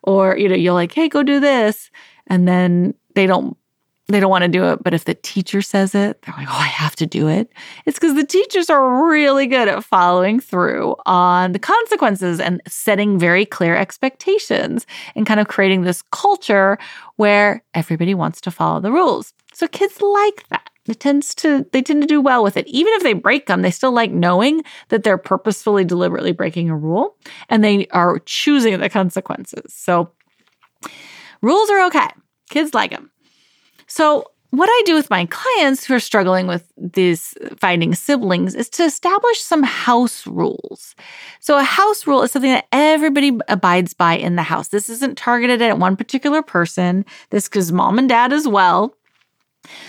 Or, 0.05 0.39
you 0.39 0.49
know, 0.49 0.55
you're 0.55 0.73
like, 0.73 0.93
hey, 0.93 1.07
go 1.07 1.23
do 1.23 1.39
this. 1.39 1.91
And 2.29 2.49
then 2.49 2.95
they 3.15 3.27
don't 3.27 3.59
they 4.09 4.21
don't 4.21 4.31
want 4.31 4.43
to 4.43 4.49
do 4.49 4.65
it. 4.67 4.83
But 4.83 4.95
if 4.95 5.05
the 5.05 5.15
teacher 5.15 5.63
says 5.63 5.95
it, 5.95 6.23
they're 6.23 6.35
like, 6.37 6.49
oh, 6.49 6.59
I 6.59 6.69
have 6.69 6.95
to 6.97 7.07
do 7.07 7.29
it. 7.29 7.53
It's 7.87 7.99
because 7.99 8.15
the 8.15 8.27
teachers 8.27 8.71
are 8.71 9.07
really 9.07 9.47
good 9.47 9.69
at 9.69 9.83
following 9.85 10.39
through 10.39 10.95
on 11.07 11.53
the 11.53 11.59
consequences 11.59 12.39
and 12.39 12.61
setting 12.69 13.19
very 13.19 13.45
clear 13.45 13.77
expectations 13.77 14.87
and 15.17 15.27
kind 15.27 15.41
of 15.41 15.49
creating 15.49 15.83
this 15.83 16.03
culture 16.13 16.79
where 17.17 17.65
everybody 17.75 18.15
wants 18.15 18.41
to 18.43 18.51
follow 18.51 18.81
the 18.81 18.93
rules. 18.93 19.33
So 19.53 19.67
kids 19.67 20.01
like 20.01 20.49
that. 20.51 20.71
It 20.89 21.01
tends 21.01 21.35
to 21.37 21.67
they 21.73 21.83
tend 21.83 22.03
to 22.03 22.07
do 22.07 22.21
well 22.21 22.45
with 22.45 22.57
it. 22.57 22.69
Even 22.69 22.93
if 22.95 23.03
they 23.03 23.13
break 23.13 23.47
them, 23.47 23.63
they 23.63 23.73
still 23.73 23.91
like 23.91 24.13
knowing 24.13 24.63
that 24.89 25.03
they're 25.03 25.19
purposefully 25.19 25.85
deliberately 25.85 26.31
breaking 26.31 26.71
a 26.71 26.77
rule 26.77 27.17
and 27.49 27.65
they 27.65 27.89
are 27.89 28.21
choosing 28.21 28.79
the 28.79 28.89
consequences. 28.89 29.75
So 29.75 30.13
rules 31.43 31.71
are 31.71 31.87
okay. 31.87 32.07
Kids 32.51 32.73
like 32.73 32.93
them. 32.93 33.11
So, 33.87 34.31
what 34.51 34.69
I 34.71 34.83
do 34.87 34.95
with 34.95 35.11
my 35.11 35.27
clients 35.27 35.85
who 35.85 35.95
are 35.95 36.01
struggling 36.01 36.47
with 36.47 36.73
these 36.77 37.35
finding 37.59 37.95
siblings 37.95 38.55
is 38.55 38.71
to 38.71 38.85
establish 38.85 39.41
some 39.43 39.63
house 39.63 40.27
rules. 40.27 40.95
So, 41.41 41.59
a 41.59 41.63
house 41.63 42.07
rule 42.07 42.23
is 42.23 42.33
something 42.33 42.53
that 42.53 42.67
everybody 42.73 43.39
abides 43.49 43.93
by 43.93 44.15
in 44.15 44.37
the 44.37 44.43
house. 44.43 44.69
This 44.69 44.89
isn't 44.89 45.19
targeted 45.19 45.61
at 45.63 45.79
one 45.79 45.97
particular 45.97 46.43
person, 46.43 47.05
this 47.31 47.49
is 47.55 47.73
mom 47.73 47.99
and 47.99 48.09
dad 48.09 48.33
as 48.33 48.47
well. 48.47 48.95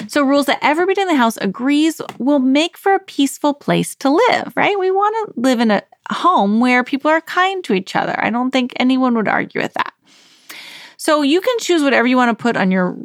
So, 0.08 0.24
rules 0.24 0.48
that 0.48 0.60
everybody 0.62 1.01
in 1.01 1.08
the 1.08 1.16
house 1.16 1.38
agrees 1.38 2.01
will 2.18 2.39
make 2.39 2.77
for 2.77 2.94
a 2.94 3.00
peaceful 3.00 3.54
place 3.54 3.96
to 3.98 4.10
live, 4.10 4.54
right? 4.56 4.77
We 4.80 4.92
want 4.92 5.34
to 5.34 5.39
live 5.39 5.60
in 5.60 5.72
a 5.72 5.84
home 6.12 6.60
where 6.60 6.84
people 6.84 7.12
are 7.12 7.22
kind 7.22 7.63
to 7.66 7.74
each 7.74 7.96
other. 7.96 8.16
I 8.18 8.30
don't 8.32 8.51
think 8.51 8.74
anyone 8.77 9.16
would 9.16 9.27
argue 9.27 9.62
with 9.62 9.74
that. 9.75 9.94
So, 10.98 11.22
you 11.22 11.42
can 11.42 11.60
choose 11.60 11.84
whatever 11.84 12.08
you 12.08 12.18
want 12.18 12.38
to 12.38 12.42
put 12.42 12.58
on 12.58 12.72
your 12.72 12.98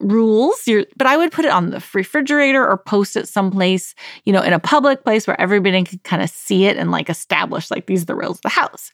rules, 0.00 0.66
You're, 0.66 0.84
but 0.96 1.06
I 1.06 1.16
would 1.16 1.32
put 1.32 1.44
it 1.44 1.50
on 1.50 1.70
the 1.70 1.84
refrigerator 1.94 2.66
or 2.66 2.76
post 2.78 3.16
it 3.16 3.28
someplace, 3.28 3.94
you 4.24 4.32
know, 4.32 4.42
in 4.42 4.52
a 4.52 4.58
public 4.58 5.04
place 5.04 5.26
where 5.26 5.40
everybody 5.40 5.82
can 5.84 5.98
kind 6.04 6.22
of 6.22 6.30
see 6.30 6.66
it 6.66 6.76
and 6.76 6.90
like 6.90 7.08
establish 7.08 7.70
like 7.70 7.86
these 7.86 8.02
are 8.02 8.06
the 8.06 8.14
rules 8.14 8.38
of 8.38 8.42
the 8.42 8.48
house. 8.48 8.92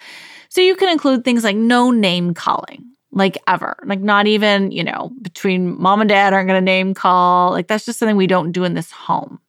So 0.49 0.61
you 0.61 0.77
can 0.77 0.89
include 0.89 1.25
things 1.25 1.45
like 1.45 1.57
no 1.57 1.91
name 1.91 2.35
calling, 2.35 2.85
like 3.13 3.37
ever, 3.47 3.77
like 3.85 4.01
not 4.01 4.27
even, 4.27 4.71
you 4.71 4.85
know, 4.85 5.13
between 5.21 5.81
mom 5.81 6.01
and 6.01 6.09
dad 6.09 6.33
aren't 6.33 6.49
going 6.49 6.61
to 6.61 6.65
name 6.65 6.95
call. 6.95 7.51
Like 7.51 7.69
that's 7.69 7.85
just 7.85 7.99
something 7.99 8.17
we 8.17 8.27
don't 8.27 8.53
do 8.53 8.65
in 8.65 8.75
this 8.75 8.91
home 8.91 9.41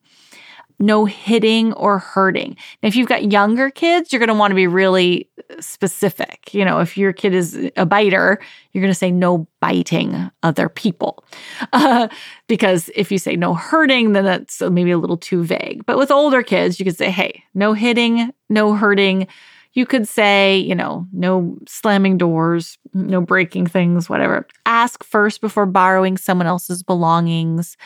no 0.80 1.06
hitting 1.06 1.74
or 1.74 2.00
hurting. 2.00 2.56
if 2.82 2.96
you've 2.96 3.08
got 3.08 3.32
younger 3.32 3.70
kids, 3.70 4.12
you're 4.12 4.20
going 4.20 4.28
to 4.28 4.34
want 4.34 4.52
to 4.52 4.56
be 4.56 4.68
really 4.68 5.30
specific. 5.60 6.54
You 6.54 6.64
know, 6.64 6.80
if 6.80 6.98
your 6.98 7.12
kid 7.12 7.34
is 7.34 7.70
a 7.76 7.86
biter, 7.86 8.40
you're 8.72 8.82
going 8.82 8.92
to 8.92 8.98
say 8.98 9.12
no 9.12 9.48
biting 9.60 10.32
other 10.44 10.70
people. 10.70 11.24
Uh, 11.72 12.08
because 12.48 12.90
if 12.96 13.12
you 13.12 13.18
say 13.18 13.36
no 13.36 13.54
hurting, 13.54 14.14
then 14.14 14.26
that's 14.26 14.62
maybe 14.62 14.92
a 14.92 14.98
little 14.98 15.18
too 15.18 15.44
vague. 15.44 15.86
But 15.86 15.98
with 15.98 16.12
older 16.12 16.42
kids, 16.42 16.80
you 16.80 16.86
could 16.86 16.98
say, 16.98 17.12
hey, 17.12 17.44
no 17.54 17.74
hitting, 17.74 18.34
no 18.50 18.74
hurting. 18.74 19.28
You 19.74 19.86
could 19.86 20.08
say, 20.08 20.58
you 20.58 20.74
know, 20.74 21.08
no 21.14 21.58
slamming 21.68 22.18
doors, 22.18 22.78
no 22.94 23.22
breaking 23.22 23.68
things, 23.68 24.10
whatever. 24.10 24.48
Ask 24.66 25.04
first 25.04 25.42
before 25.42 25.66
borrowing 25.66 26.18
someone 26.18 26.48
else's 26.48 26.82
belongings 26.82 27.78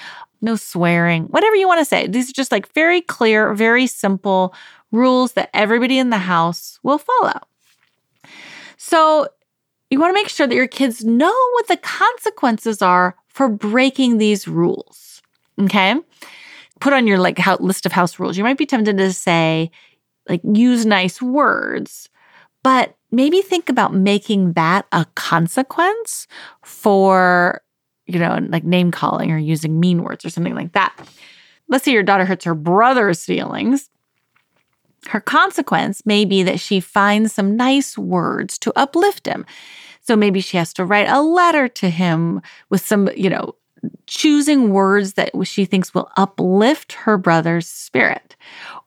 no 0.44 0.56
swearing, 0.58 1.24
whatever 1.24 1.56
you 1.56 1.68
want 1.68 1.80
to 1.80 1.86
say. 1.86 2.06
These 2.06 2.30
are 2.30 2.34
just 2.34 2.52
like 2.52 2.72
very 2.74 3.02
clear, 3.02 3.54
very 3.56 3.88
simple 3.88 4.54
rules 4.92 5.34
that 5.34 5.50
everybody 5.54 5.98
in 5.98 6.12
the 6.12 6.18
house 6.20 6.80
will 6.84 7.00
follow. 7.00 7.40
So 8.78 9.28
you 9.90 10.00
want 10.00 10.12
to 10.12 10.22
make 10.22 10.30
sure 10.30 10.46
that 10.46 10.54
your 10.54 10.68
kids 10.68 11.04
know 11.04 11.34
what 11.54 11.68
the 11.68 11.78
consequences 11.78 12.82
are 12.82 13.16
for 13.30 13.48
breaking 13.48 14.18
these 14.18 14.48
rules. 14.48 15.22
Okay. 15.60 15.96
Put 16.82 16.94
on 16.94 17.08
your 17.08 17.18
like 17.18 17.40
list 17.62 17.86
of 17.86 17.94
house 17.94 18.20
rules. 18.20 18.38
You 18.38 18.44
might 18.44 18.58
be 18.58 18.66
tempted 18.66 18.98
to 18.98 19.14
say, 19.14 19.72
like, 20.28 20.42
use 20.44 20.86
nice 20.86 21.22
words, 21.22 22.10
but 22.64 22.96
maybe 23.12 23.42
think 23.42 23.70
about 23.70 23.94
making 23.94 24.54
that 24.54 24.86
a 24.92 25.06
consequence 25.16 26.28
for, 26.64 27.62
you 28.06 28.20
know, 28.20 28.40
like 28.50 28.64
name 28.64 28.92
calling 28.92 29.32
or 29.32 29.38
using 29.38 29.80
mean 29.80 30.04
words 30.04 30.26
or 30.26 30.30
something 30.30 30.56
like 30.56 30.74
that. 30.74 30.96
Let's 31.68 31.86
say 31.86 31.92
your 31.92 32.04
daughter 32.04 32.26
hurts 32.26 32.46
her 32.46 32.56
brother's 32.56 33.24
feelings. 33.24 33.90
Her 35.08 35.20
consequence 35.20 36.06
may 36.06 36.24
be 36.26 36.44
that 36.44 36.60
she 36.60 36.80
finds 36.80 37.34
some 37.34 37.56
nice 37.56 37.98
words 37.98 38.58
to 38.60 38.72
uplift 38.78 39.26
him. 39.26 39.46
So 40.02 40.16
maybe 40.16 40.42
she 40.42 40.58
has 40.58 40.74
to 40.74 40.86
write 40.86 41.10
a 41.10 41.22
letter 41.22 41.68
to 41.68 41.90
him 41.90 42.42
with 42.70 42.86
some, 42.86 43.10
you 43.16 43.30
know, 43.30 43.56
choosing 44.08 44.72
words 44.72 45.14
that 45.14 45.32
she 45.44 45.66
thinks 45.66 45.94
will 45.94 46.10
uplift 46.18 46.94
her 46.94 47.18
brother's 47.18 47.68
spirit. 47.68 48.36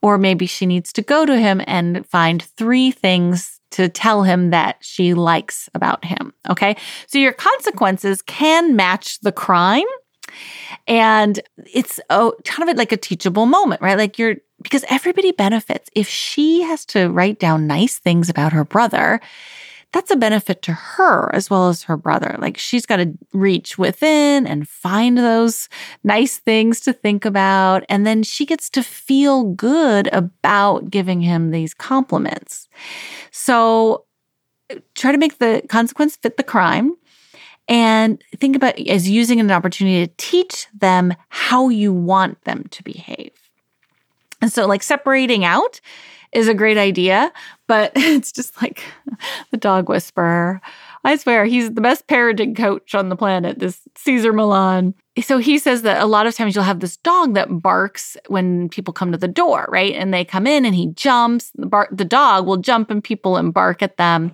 Or 0.02 0.18
maybe 0.18 0.46
she 0.46 0.66
needs 0.66 0.92
to 0.94 1.02
go 1.02 1.26
to 1.26 1.38
him 1.38 1.62
and 1.66 2.06
find 2.06 2.42
three 2.42 2.90
things 2.90 3.60
to 3.72 3.88
tell 3.88 4.22
him 4.22 4.50
that 4.50 4.76
she 4.80 5.14
likes 5.14 5.68
about 5.74 6.04
him. 6.04 6.32
Okay. 6.48 6.76
So 7.06 7.18
your 7.18 7.32
consequences 7.32 8.22
can 8.22 8.76
match 8.76 9.20
the 9.20 9.32
crime. 9.32 9.84
And 10.86 11.40
it's 11.72 12.00
oh, 12.10 12.34
kind 12.44 12.68
of 12.68 12.76
like 12.76 12.92
a 12.92 12.96
teachable 12.96 13.46
moment, 13.46 13.80
right? 13.80 13.98
Like 13.98 14.18
you're, 14.18 14.36
because 14.62 14.84
everybody 14.88 15.32
benefits. 15.32 15.90
If 15.94 16.08
she 16.08 16.62
has 16.62 16.84
to 16.86 17.08
write 17.08 17.38
down 17.38 17.66
nice 17.66 17.98
things 17.98 18.28
about 18.28 18.52
her 18.52 18.64
brother, 18.64 19.20
that's 19.92 20.10
a 20.10 20.16
benefit 20.16 20.62
to 20.62 20.72
her 20.72 21.34
as 21.34 21.48
well 21.48 21.68
as 21.68 21.84
her 21.84 21.96
brother. 21.96 22.36
Like 22.38 22.58
she's 22.58 22.84
got 22.84 22.96
to 22.96 23.12
reach 23.32 23.78
within 23.78 24.46
and 24.46 24.68
find 24.68 25.16
those 25.16 25.68
nice 26.04 26.38
things 26.38 26.80
to 26.80 26.92
think 26.92 27.24
about. 27.24 27.84
And 27.88 28.06
then 28.06 28.22
she 28.22 28.44
gets 28.44 28.68
to 28.70 28.82
feel 28.82 29.44
good 29.44 30.08
about 30.12 30.90
giving 30.90 31.20
him 31.20 31.50
these 31.50 31.72
compliments. 31.72 32.68
So 33.30 34.04
try 34.94 35.12
to 35.12 35.18
make 35.18 35.38
the 35.38 35.62
consequence 35.68 36.16
fit 36.16 36.36
the 36.36 36.42
crime 36.42 36.96
and 37.68 38.22
think 38.36 38.54
about 38.54 38.78
as 38.78 39.08
using 39.08 39.40
an 39.40 39.50
opportunity 39.50 40.06
to 40.06 40.12
teach 40.16 40.68
them 40.74 41.14
how 41.28 41.68
you 41.68 41.92
want 41.92 42.42
them 42.44 42.64
to 42.70 42.82
behave. 42.82 43.32
And 44.40 44.52
so, 44.52 44.66
like 44.66 44.82
separating 44.82 45.44
out 45.44 45.80
is 46.32 46.48
a 46.48 46.54
great 46.54 46.76
idea, 46.76 47.32
but 47.66 47.92
it's 47.96 48.32
just 48.32 48.60
like 48.60 48.82
the 49.50 49.56
dog 49.56 49.88
whisperer. 49.88 50.60
I 51.04 51.16
swear, 51.16 51.44
he's 51.44 51.72
the 51.72 51.80
best 51.80 52.06
parenting 52.08 52.56
coach 52.56 52.94
on 52.94 53.08
the 53.10 53.16
planet, 53.16 53.60
this 53.60 53.80
Cesar 53.96 54.32
Millan. 54.32 54.94
So 55.22 55.38
he 55.38 55.58
says 55.58 55.82
that 55.82 56.02
a 56.02 56.06
lot 56.06 56.26
of 56.26 56.34
times 56.34 56.54
you'll 56.54 56.64
have 56.64 56.80
this 56.80 56.96
dog 56.96 57.34
that 57.34 57.62
barks 57.62 58.16
when 58.26 58.68
people 58.68 58.92
come 58.92 59.12
to 59.12 59.18
the 59.18 59.28
door, 59.28 59.66
right? 59.68 59.94
And 59.94 60.12
they 60.12 60.24
come 60.24 60.46
in 60.46 60.64
and 60.64 60.74
he 60.74 60.88
jumps. 60.88 61.52
The, 61.54 61.86
the 61.92 62.04
dog 62.04 62.46
will 62.46 62.56
jump 62.56 62.90
and 62.90 63.02
people 63.02 63.36
and 63.36 63.54
bark 63.54 63.82
at 63.82 63.98
them. 63.98 64.32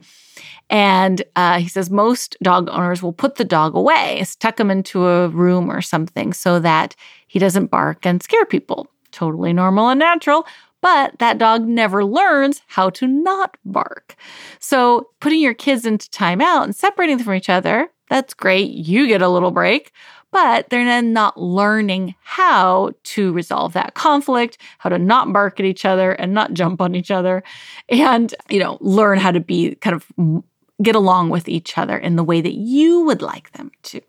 And 0.71 1.23
uh, 1.37 1.61
he 1.61 1.69
says 1.69 1.91
most 1.91 2.39
dog 2.43 2.71
owners 2.71 3.03
will 3.03 3.13
put 3.13 3.35
the 3.35 3.45
dog 3.45 3.75
away, 3.75 4.25
tuck 4.41 4.59
him 4.59 4.71
into 4.71 5.07
a 5.07 5.29
room 5.29 5.71
or 5.71 5.83
something 5.83 6.33
so 6.33 6.59
that 6.61 6.97
he 7.27 7.39
doesn't 7.39 7.67
bark 7.67 8.07
and 8.07 8.23
scare 8.23 8.47
people. 8.47 8.89
Totally 9.11 9.53
normal 9.53 9.91
and 9.91 10.01
natural 10.01 10.47
but 10.83 11.19
that 11.19 11.39
dog 11.39 11.67
never 11.67 12.05
learns 12.05 12.61
how 12.67 12.91
to 12.91 13.07
not 13.07 13.57
bark. 13.65 14.17
So 14.59 15.09
putting 15.21 15.41
your 15.41 15.55
kids 15.55 15.87
into 15.87 16.11
timeout 16.11 16.65
and 16.65 16.77
separating 16.77 17.17
them 17.17 17.25
from 17.25 17.35
each 17.35 17.49
other, 17.49 17.89
that's 18.11 18.35
great. 18.35 18.71
You 18.71 19.07
get 19.07 19.23
a 19.23 19.29
little 19.29 19.53
break, 19.53 19.93
but 20.33 20.69
they're 20.69 20.85
then 20.85 21.13
not 21.13 21.41
learning 21.41 22.15
how 22.23 22.93
to 23.05 23.33
resolve 23.33 23.73
that 23.75 23.95
conflict, 23.95 24.59
how 24.79 24.91
to 24.91 24.99
not 24.99 25.33
bark 25.33 25.61
at 25.61 25.67
each 25.67 25.85
other 25.85 26.13
and 26.13 26.35
not 26.35 26.53
jump 26.53 26.81
on 26.83 26.95
each 26.95 27.11
other, 27.11 27.43
and, 27.89 28.35
you 28.51 28.59
know, 28.59 28.77
learn 28.81 29.19
how 29.19 29.31
to 29.31 29.41
be 29.41 29.75
kind 29.77 29.95
of 29.95 30.43
get 30.83 30.97
along 30.97 31.31
with 31.31 31.49
each 31.49 31.79
other 31.79 31.97
in 31.97 32.17
the 32.17 32.25
way 32.25 32.41
that 32.41 32.55
you 32.55 33.01
would 33.03 33.23
like 33.23 33.53
them 33.53 33.71
to. 33.85 34.01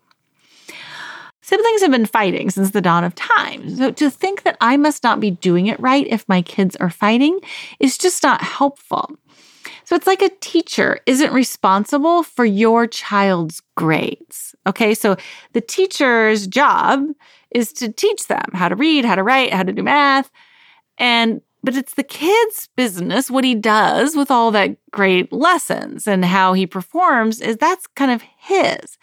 Siblings 1.44 1.82
have 1.82 1.90
been 1.90 2.06
fighting 2.06 2.48
since 2.48 2.70
the 2.70 2.80
dawn 2.80 3.04
of 3.04 3.14
time. 3.14 3.68
So 3.76 3.90
to 3.90 4.08
think 4.08 4.44
that 4.44 4.56
I 4.62 4.78
must 4.78 5.04
not 5.04 5.20
be 5.20 5.30
doing 5.30 5.66
it 5.66 5.78
right 5.78 6.06
if 6.06 6.26
my 6.26 6.40
kids 6.40 6.74
are 6.76 6.88
fighting 6.88 7.38
is 7.78 7.98
just 7.98 8.22
not 8.22 8.40
helpful. 8.40 9.10
So 9.84 9.94
it's 9.94 10.06
like 10.06 10.22
a 10.22 10.30
teacher 10.40 11.00
isn't 11.04 11.34
responsible 11.34 12.22
for 12.22 12.46
your 12.46 12.86
child's 12.86 13.60
grades. 13.76 14.54
Okay, 14.66 14.94
so 14.94 15.16
the 15.52 15.60
teacher's 15.60 16.46
job 16.46 17.08
is 17.50 17.74
to 17.74 17.92
teach 17.92 18.26
them 18.26 18.46
how 18.54 18.70
to 18.70 18.74
read, 18.74 19.04
how 19.04 19.14
to 19.14 19.22
write, 19.22 19.52
how 19.52 19.64
to 19.64 19.72
do 19.72 19.82
math. 19.82 20.30
And 20.96 21.42
but 21.64 21.76
it's 21.76 21.94
the 21.94 22.02
kid's 22.02 22.68
business 22.76 23.30
what 23.30 23.42
he 23.42 23.54
does 23.54 24.14
with 24.14 24.30
all 24.30 24.50
that 24.50 24.76
great 24.90 25.32
lessons 25.32 26.06
and 26.06 26.24
how 26.24 26.52
he 26.52 26.66
performs 26.66 27.40
is 27.40 27.56
that's 27.56 27.86
kind 27.88 28.10
of 28.10 28.22
his. 28.38 28.98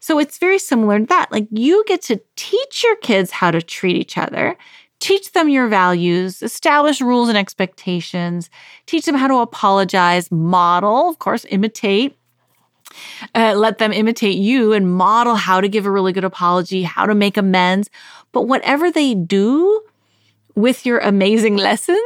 So 0.00 0.18
it's 0.18 0.38
very 0.38 0.58
similar 0.58 0.98
to 0.98 1.06
that. 1.06 1.30
Like 1.30 1.46
you 1.50 1.84
get 1.86 2.00
to 2.02 2.20
teach 2.34 2.82
your 2.82 2.96
kids 2.96 3.30
how 3.30 3.50
to 3.50 3.60
treat 3.60 3.96
each 3.96 4.16
other, 4.16 4.56
teach 4.98 5.32
them 5.32 5.50
your 5.50 5.68
values, 5.68 6.42
establish 6.42 7.02
rules 7.02 7.28
and 7.28 7.36
expectations, 7.36 8.48
teach 8.86 9.04
them 9.04 9.14
how 9.14 9.28
to 9.28 9.36
apologize, 9.36 10.32
model, 10.32 11.10
of 11.10 11.18
course, 11.18 11.44
imitate. 11.50 12.16
Uh, 13.34 13.52
let 13.54 13.76
them 13.76 13.92
imitate 13.92 14.36
you 14.36 14.72
and 14.72 14.94
model 14.94 15.34
how 15.34 15.60
to 15.60 15.68
give 15.68 15.84
a 15.84 15.90
really 15.90 16.12
good 16.12 16.24
apology, 16.24 16.82
how 16.82 17.04
to 17.04 17.14
make 17.14 17.36
amends. 17.36 17.90
But 18.32 18.42
whatever 18.42 18.90
they 18.90 19.14
do, 19.14 19.82
with 20.56 20.86
your 20.86 20.98
amazing 20.98 21.56
lessons, 21.56 22.00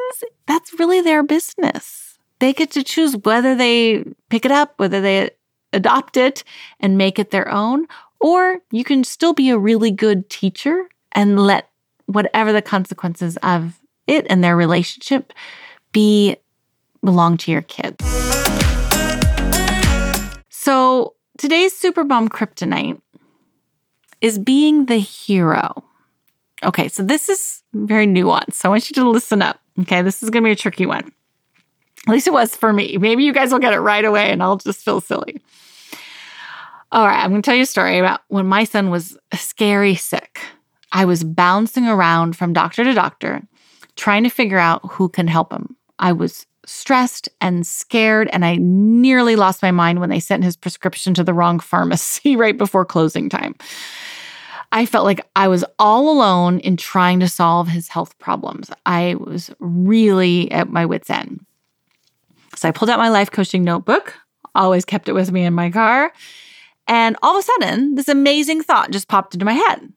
that's 0.46 0.78
really 0.78 1.00
their 1.00 1.22
business. 1.22 2.18
They 2.40 2.52
get 2.52 2.72
to 2.72 2.82
choose 2.82 3.16
whether 3.16 3.54
they 3.54 4.04
pick 4.28 4.44
it 4.44 4.50
up, 4.50 4.74
whether 4.76 5.00
they 5.00 5.30
adopt 5.72 6.16
it 6.16 6.42
and 6.80 6.98
make 6.98 7.18
it 7.18 7.30
their 7.30 7.48
own, 7.50 7.86
or 8.18 8.58
you 8.72 8.82
can 8.82 9.04
still 9.04 9.32
be 9.32 9.50
a 9.50 9.58
really 9.58 9.90
good 9.90 10.28
teacher 10.28 10.88
and 11.12 11.38
let 11.38 11.70
whatever 12.06 12.52
the 12.52 12.62
consequences 12.62 13.38
of 13.42 13.78
it 14.06 14.26
and 14.28 14.42
their 14.42 14.56
relationship 14.56 15.32
be 15.92 16.36
belong 17.04 17.36
to 17.36 17.52
your 17.52 17.62
kids. 17.62 18.04
So, 20.48 21.14
today's 21.38 21.76
Super 21.76 22.04
Mom 22.04 22.28
Kryptonite 22.28 23.00
is 24.20 24.38
being 24.38 24.86
the 24.86 24.98
hero. 24.98 25.84
Okay, 26.62 26.88
so 26.88 27.02
this 27.02 27.28
is 27.28 27.62
very 27.72 28.06
nuanced. 28.06 28.54
So 28.54 28.68
I 28.68 28.70
want 28.70 28.90
you 28.90 28.94
to 28.94 29.08
listen 29.08 29.42
up. 29.42 29.60
Okay, 29.80 30.02
this 30.02 30.22
is 30.22 30.30
going 30.30 30.42
to 30.42 30.48
be 30.48 30.52
a 30.52 30.56
tricky 30.56 30.86
one. 30.86 31.12
At 32.06 32.12
least 32.12 32.26
it 32.26 32.32
was 32.32 32.54
for 32.56 32.72
me. 32.72 32.96
Maybe 32.98 33.24
you 33.24 33.32
guys 33.32 33.52
will 33.52 33.58
get 33.58 33.72
it 33.72 33.80
right 33.80 34.04
away 34.04 34.30
and 34.30 34.42
I'll 34.42 34.56
just 34.56 34.84
feel 34.84 35.00
silly. 35.00 35.40
All 36.92 37.06
right, 37.06 37.22
I'm 37.22 37.30
going 37.30 37.42
to 37.42 37.46
tell 37.46 37.56
you 37.56 37.62
a 37.62 37.66
story 37.66 37.98
about 37.98 38.20
when 38.28 38.46
my 38.46 38.64
son 38.64 38.90
was 38.90 39.16
scary 39.34 39.94
sick. 39.94 40.40
I 40.92 41.04
was 41.04 41.22
bouncing 41.22 41.86
around 41.86 42.36
from 42.36 42.52
doctor 42.52 42.82
to 42.84 42.92
doctor 42.92 43.42
trying 43.96 44.24
to 44.24 44.30
figure 44.30 44.58
out 44.58 44.80
who 44.92 45.08
can 45.08 45.28
help 45.28 45.52
him. 45.52 45.76
I 45.98 46.12
was 46.12 46.46
stressed 46.66 47.28
and 47.40 47.66
scared, 47.66 48.28
and 48.32 48.44
I 48.44 48.56
nearly 48.56 49.36
lost 49.36 49.62
my 49.62 49.70
mind 49.70 50.00
when 50.00 50.08
they 50.08 50.20
sent 50.20 50.44
his 50.44 50.56
prescription 50.56 51.14
to 51.14 51.24
the 51.24 51.34
wrong 51.34 51.60
pharmacy 51.60 52.36
right 52.36 52.56
before 52.56 52.84
closing 52.84 53.28
time. 53.28 53.54
I 54.72 54.86
felt 54.86 55.04
like 55.04 55.26
I 55.34 55.48
was 55.48 55.64
all 55.78 56.10
alone 56.10 56.60
in 56.60 56.76
trying 56.76 57.20
to 57.20 57.28
solve 57.28 57.68
his 57.68 57.88
health 57.88 58.18
problems. 58.18 58.70
I 58.86 59.16
was 59.16 59.50
really 59.58 60.50
at 60.52 60.68
my 60.68 60.86
wits' 60.86 61.10
end. 61.10 61.44
So 62.54 62.68
I 62.68 62.72
pulled 62.72 62.90
out 62.90 62.98
my 62.98 63.08
life 63.08 63.30
coaching 63.30 63.64
notebook, 63.64 64.14
always 64.54 64.84
kept 64.84 65.08
it 65.08 65.12
with 65.12 65.32
me 65.32 65.44
in 65.44 65.54
my 65.54 65.70
car. 65.70 66.12
And 66.86 67.16
all 67.22 67.36
of 67.36 67.44
a 67.44 67.46
sudden, 67.46 67.94
this 67.94 68.08
amazing 68.08 68.62
thought 68.62 68.90
just 68.90 69.08
popped 69.08 69.34
into 69.34 69.46
my 69.46 69.54
head. 69.54 69.92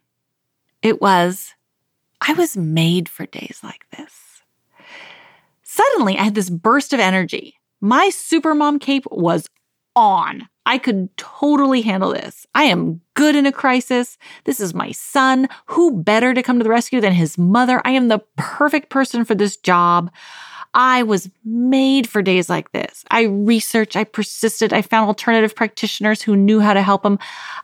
It 0.82 1.02
was, 1.02 1.54
I 2.22 2.34
was 2.34 2.58
made 2.58 3.10
for 3.10 3.26
days 3.26 3.60
like 3.64 3.86
this. 3.92 4.42
Suddenly, 5.64 6.18
I 6.18 6.24
had 6.24 6.36
this 6.36 6.50
burst 6.50 6.94
of 6.94 7.00
energy. 7.00 7.60
My 7.82 8.10
supermom 8.14 8.80
cape 8.80 9.06
was 9.10 9.50
on. 9.96 10.48
I 10.66 10.78
could 10.78 11.16
totally 11.18 11.82
handle 11.82 12.14
this. 12.14 12.48
I 12.56 12.64
am 12.64 13.02
good 13.16 13.36
in 13.36 13.46
a 13.46 13.52
crisis. 13.52 14.18
This 14.46 14.60
is 14.60 14.74
my 14.74 14.92
son. 14.92 15.50
Who 15.68 15.92
better 15.92 16.34
to 16.34 16.44
come 16.44 16.58
to 16.58 16.64
the 16.64 16.70
rescue 16.70 17.02
than 17.02 17.14
his 17.14 17.38
mother? 17.38 17.82
I 17.84 17.92
am 17.92 18.08
the 18.08 18.24
perfect 18.38 18.90
person 18.90 19.26
for 19.26 19.36
this 19.36 19.58
job. 19.58 20.12
I 20.74 21.04
was 21.04 21.30
made 21.46 22.10
for 22.10 22.22
days 22.22 22.50
like 22.50 22.72
this. 22.72 23.06
I 23.12 23.24
researched, 23.24 23.96
I 23.96 24.06
persisted, 24.06 24.74
I 24.74 24.82
found 24.82 25.08
alternative 25.08 25.56
practitioners 25.56 26.22
who 26.22 26.36
knew 26.36 26.62
how 26.62 26.74
to 26.74 26.82
help 26.82 27.06
him. 27.06 27.20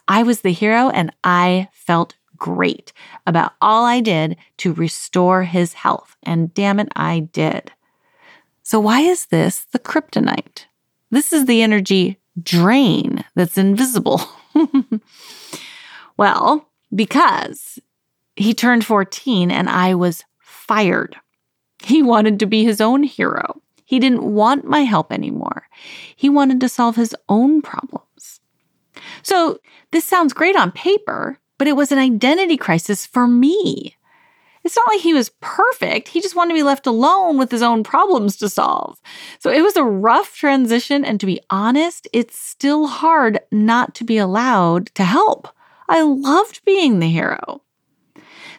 I 0.08 0.24
was 0.24 0.42
the 0.42 0.52
hero 0.52 0.90
and 0.90 1.12
I 1.24 1.70
felt 1.72 2.16
great 2.38 2.94
about 3.26 3.54
all 3.62 3.86
I 3.86 4.00
did 4.00 4.38
to 4.58 4.74
restore 4.74 5.44
his 5.44 5.74
health. 5.74 6.18
And 6.24 6.54
damn 6.54 6.80
it, 6.80 6.90
I 6.96 7.22
did. 7.32 7.72
So, 8.62 8.80
why 8.80 9.02
is 9.02 9.28
this 9.28 9.66
the 9.72 9.80
kryptonite? 9.80 10.66
This 11.10 11.34
is 11.34 11.46
the 11.46 11.64
energy 11.64 12.19
drain 12.42 13.24
that's 13.36 13.58
invisible. 13.58 14.22
well, 16.18 16.70
because 16.94 17.80
he 18.36 18.54
turned 18.54 18.86
14 18.86 19.52
and 19.52 19.70
I 19.70 19.96
was 19.96 20.24
fired. 20.40 21.16
He 21.82 22.02
wanted 22.02 22.40
to 22.40 22.46
be 22.46 22.64
his 22.64 22.82
own 22.82 23.04
hero. 23.04 23.62
He 23.86 24.00
didn't 24.00 24.24
want 24.24 24.66
my 24.66 24.82
help 24.82 25.12
anymore. 25.12 25.68
He 26.16 26.30
wanted 26.30 26.60
to 26.62 26.70
solve 26.70 26.96
his 26.96 27.16
own 27.28 27.62
problems. 27.62 28.40
So, 29.24 29.60
this 29.92 30.06
sounds 30.06 30.34
great 30.34 30.56
on 30.56 30.72
paper, 30.72 31.40
but 31.58 31.68
it 31.68 31.76
was 31.76 31.92
an 31.92 31.98
identity 31.98 32.58
crisis 32.58 33.06
for 33.06 33.28
me. 33.28 33.96
It's 34.70 34.78
not 34.78 34.88
like 34.88 35.02
he 35.02 35.16
was 35.16 35.32
perfect. 35.42 36.10
He 36.10 36.22
just 36.22 36.36
wanted 36.36 36.50
to 36.50 36.60
be 36.60 36.62
left 36.62 36.86
alone 36.86 37.40
with 37.40 37.50
his 37.50 37.64
own 37.64 37.84
problems 37.84 38.38
to 38.38 38.48
solve. 38.48 39.02
So 39.40 39.50
it 39.50 39.64
was 39.64 39.76
a 39.76 39.84
rough 39.84 40.36
transition. 40.36 41.04
And 41.04 41.20
to 41.20 41.26
be 41.26 41.42
honest, 41.50 42.08
it's 42.14 42.38
still 42.38 42.86
hard 42.86 43.40
not 43.52 43.96
to 43.96 44.04
be 44.04 44.20
allowed 44.20 44.94
to 44.94 45.04
help. 45.04 45.48
I 45.88 46.04
loved 46.04 46.64
being 46.66 47.00
the 47.00 47.10
hero. 47.10 47.64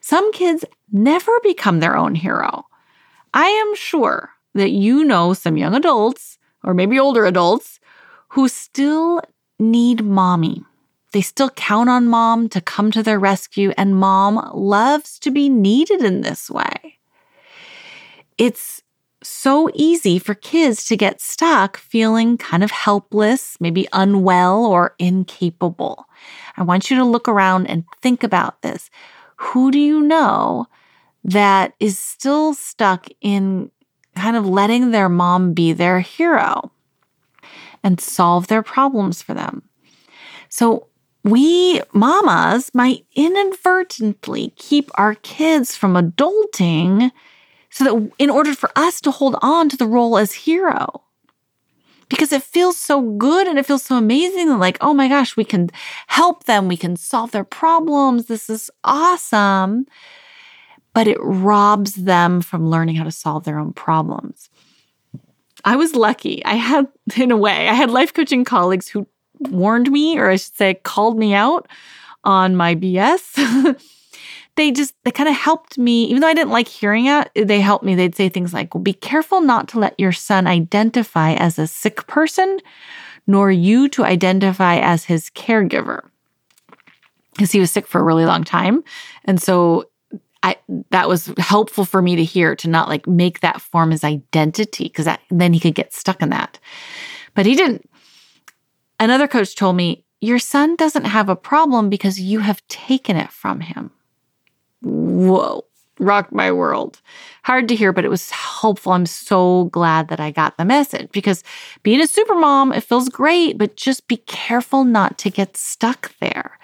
Some 0.00 0.32
kids 0.32 0.64
never 0.90 1.30
become 1.44 1.78
their 1.78 1.96
own 1.96 2.16
hero. 2.16 2.66
I 3.32 3.46
am 3.46 3.76
sure 3.76 4.30
that 4.54 4.72
you 4.72 5.04
know 5.04 5.32
some 5.32 5.56
young 5.56 5.76
adults, 5.76 6.38
or 6.64 6.74
maybe 6.74 6.98
older 6.98 7.24
adults, 7.24 7.78
who 8.30 8.48
still 8.48 9.22
need 9.60 10.04
mommy. 10.04 10.64
They 11.12 11.22
still 11.22 11.50
count 11.50 11.88
on 11.88 12.06
mom 12.06 12.48
to 12.50 12.60
come 12.60 12.90
to 12.92 13.02
their 13.02 13.18
rescue, 13.18 13.72
and 13.76 13.96
mom 13.96 14.50
loves 14.54 15.18
to 15.20 15.30
be 15.30 15.48
needed 15.48 16.02
in 16.02 16.20
this 16.20 16.48
way. 16.48 16.98
It's 18.38 18.82
so 19.22 19.68
easy 19.74 20.18
for 20.18 20.34
kids 20.34 20.86
to 20.86 20.96
get 20.96 21.20
stuck 21.20 21.76
feeling 21.76 22.38
kind 22.38 22.64
of 22.64 22.70
helpless, 22.70 23.56
maybe 23.60 23.86
unwell 23.92 24.64
or 24.64 24.94
incapable. 24.98 26.06
I 26.56 26.62
want 26.62 26.90
you 26.90 26.96
to 26.96 27.04
look 27.04 27.28
around 27.28 27.66
and 27.66 27.84
think 28.00 28.22
about 28.22 28.62
this. 28.62 28.90
Who 29.36 29.70
do 29.70 29.78
you 29.78 30.00
know 30.00 30.66
that 31.24 31.74
is 31.80 31.98
still 31.98 32.54
stuck 32.54 33.08
in 33.20 33.70
kind 34.14 34.36
of 34.36 34.46
letting 34.46 34.90
their 34.90 35.08
mom 35.08 35.52
be 35.52 35.72
their 35.72 36.00
hero 36.00 36.70
and 37.82 38.00
solve 38.00 38.46
their 38.46 38.62
problems 38.62 39.22
for 39.22 39.34
them? 39.34 39.62
So, 40.48 40.88
we 41.22 41.80
mamas 41.92 42.70
might 42.74 43.04
inadvertently 43.14 44.52
keep 44.56 44.90
our 44.94 45.14
kids 45.16 45.76
from 45.76 45.94
adulting 45.94 47.10
so 47.70 47.84
that 47.84 48.12
in 48.18 48.30
order 48.30 48.54
for 48.54 48.70
us 48.74 49.00
to 49.02 49.10
hold 49.10 49.36
on 49.42 49.68
to 49.68 49.76
the 49.76 49.86
role 49.86 50.16
as 50.16 50.32
hero. 50.32 51.02
Because 52.08 52.32
it 52.32 52.42
feels 52.42 52.76
so 52.76 53.02
good 53.12 53.46
and 53.46 53.56
it 53.56 53.66
feels 53.66 53.84
so 53.84 53.96
amazing 53.96 54.58
like 54.58 54.78
oh 54.80 54.92
my 54.92 55.06
gosh 55.08 55.36
we 55.36 55.44
can 55.44 55.70
help 56.08 56.44
them 56.44 56.66
we 56.66 56.76
can 56.76 56.96
solve 56.96 57.30
their 57.30 57.44
problems 57.44 58.26
this 58.26 58.50
is 58.50 58.70
awesome. 58.82 59.86
But 60.92 61.06
it 61.06 61.18
robs 61.20 61.94
them 61.94 62.40
from 62.40 62.68
learning 62.68 62.96
how 62.96 63.04
to 63.04 63.12
solve 63.12 63.44
their 63.44 63.60
own 63.60 63.72
problems. 63.72 64.50
I 65.64 65.76
was 65.76 65.94
lucky. 65.94 66.44
I 66.44 66.54
had 66.54 66.88
in 67.16 67.30
a 67.30 67.36
way 67.36 67.68
i 67.68 67.74
had 67.74 67.90
life 67.90 68.14
coaching 68.14 68.44
colleagues 68.44 68.88
who 68.88 69.06
warned 69.40 69.90
me, 69.90 70.18
or 70.18 70.30
I 70.30 70.36
should 70.36 70.54
say, 70.54 70.74
called 70.74 71.18
me 71.18 71.34
out 71.34 71.68
on 72.24 72.56
my 72.56 72.74
BS. 72.74 73.80
they 74.56 74.70
just, 74.70 74.94
they 75.04 75.10
kind 75.10 75.28
of 75.28 75.34
helped 75.34 75.78
me, 75.78 76.04
even 76.04 76.20
though 76.20 76.28
I 76.28 76.34
didn't 76.34 76.50
like 76.50 76.68
hearing 76.68 77.06
it, 77.06 77.30
they 77.34 77.60
helped 77.60 77.84
me. 77.84 77.94
They'd 77.94 78.14
say 78.14 78.28
things 78.28 78.52
like, 78.52 78.74
well, 78.74 78.82
be 78.82 78.92
careful 78.92 79.40
not 79.40 79.68
to 79.68 79.78
let 79.78 79.98
your 79.98 80.12
son 80.12 80.46
identify 80.46 81.32
as 81.32 81.58
a 81.58 81.66
sick 81.66 82.06
person, 82.06 82.58
nor 83.26 83.50
you 83.50 83.88
to 83.90 84.04
identify 84.04 84.78
as 84.78 85.04
his 85.04 85.30
caregiver. 85.30 86.02
Because 87.32 87.52
he 87.52 87.60
was 87.60 87.70
sick 87.70 87.86
for 87.86 88.00
a 88.00 88.04
really 88.04 88.26
long 88.26 88.44
time. 88.44 88.84
And 89.24 89.40
so 89.40 89.88
I 90.42 90.56
that 90.90 91.08
was 91.08 91.32
helpful 91.38 91.84
for 91.84 92.00
me 92.00 92.16
to 92.16 92.24
hear 92.24 92.56
to 92.56 92.68
not 92.68 92.88
like 92.88 93.06
make 93.06 93.40
that 93.40 93.60
form 93.60 93.90
his 93.90 94.04
identity 94.04 94.84
because 94.84 95.06
then 95.30 95.52
he 95.52 95.60
could 95.60 95.74
get 95.74 95.92
stuck 95.92 96.22
in 96.22 96.30
that. 96.30 96.58
But 97.34 97.46
he 97.46 97.54
didn't. 97.54 97.88
Another 99.00 99.26
coach 99.26 99.56
told 99.56 99.76
me, 99.76 100.04
Your 100.20 100.38
son 100.38 100.76
doesn't 100.76 101.06
have 101.06 101.30
a 101.30 101.34
problem 101.34 101.88
because 101.88 102.20
you 102.20 102.40
have 102.40 102.66
taken 102.68 103.16
it 103.16 103.32
from 103.32 103.60
him. 103.60 103.90
Whoa, 104.82 105.64
rocked 105.98 106.32
my 106.32 106.52
world. 106.52 107.00
Hard 107.42 107.66
to 107.68 107.74
hear, 107.74 107.94
but 107.94 108.04
it 108.04 108.10
was 108.10 108.30
helpful. 108.30 108.92
I'm 108.92 109.06
so 109.06 109.64
glad 109.72 110.08
that 110.08 110.20
I 110.20 110.30
got 110.30 110.58
the 110.58 110.66
message 110.66 111.10
because 111.12 111.42
being 111.82 112.02
a 112.02 112.06
super 112.06 112.34
mom, 112.34 112.74
it 112.74 112.84
feels 112.84 113.08
great, 113.08 113.56
but 113.56 113.76
just 113.76 114.06
be 114.06 114.18
careful 114.18 114.84
not 114.84 115.16
to 115.18 115.30
get 115.30 115.56
stuck 115.56 116.14
there. 116.20 116.58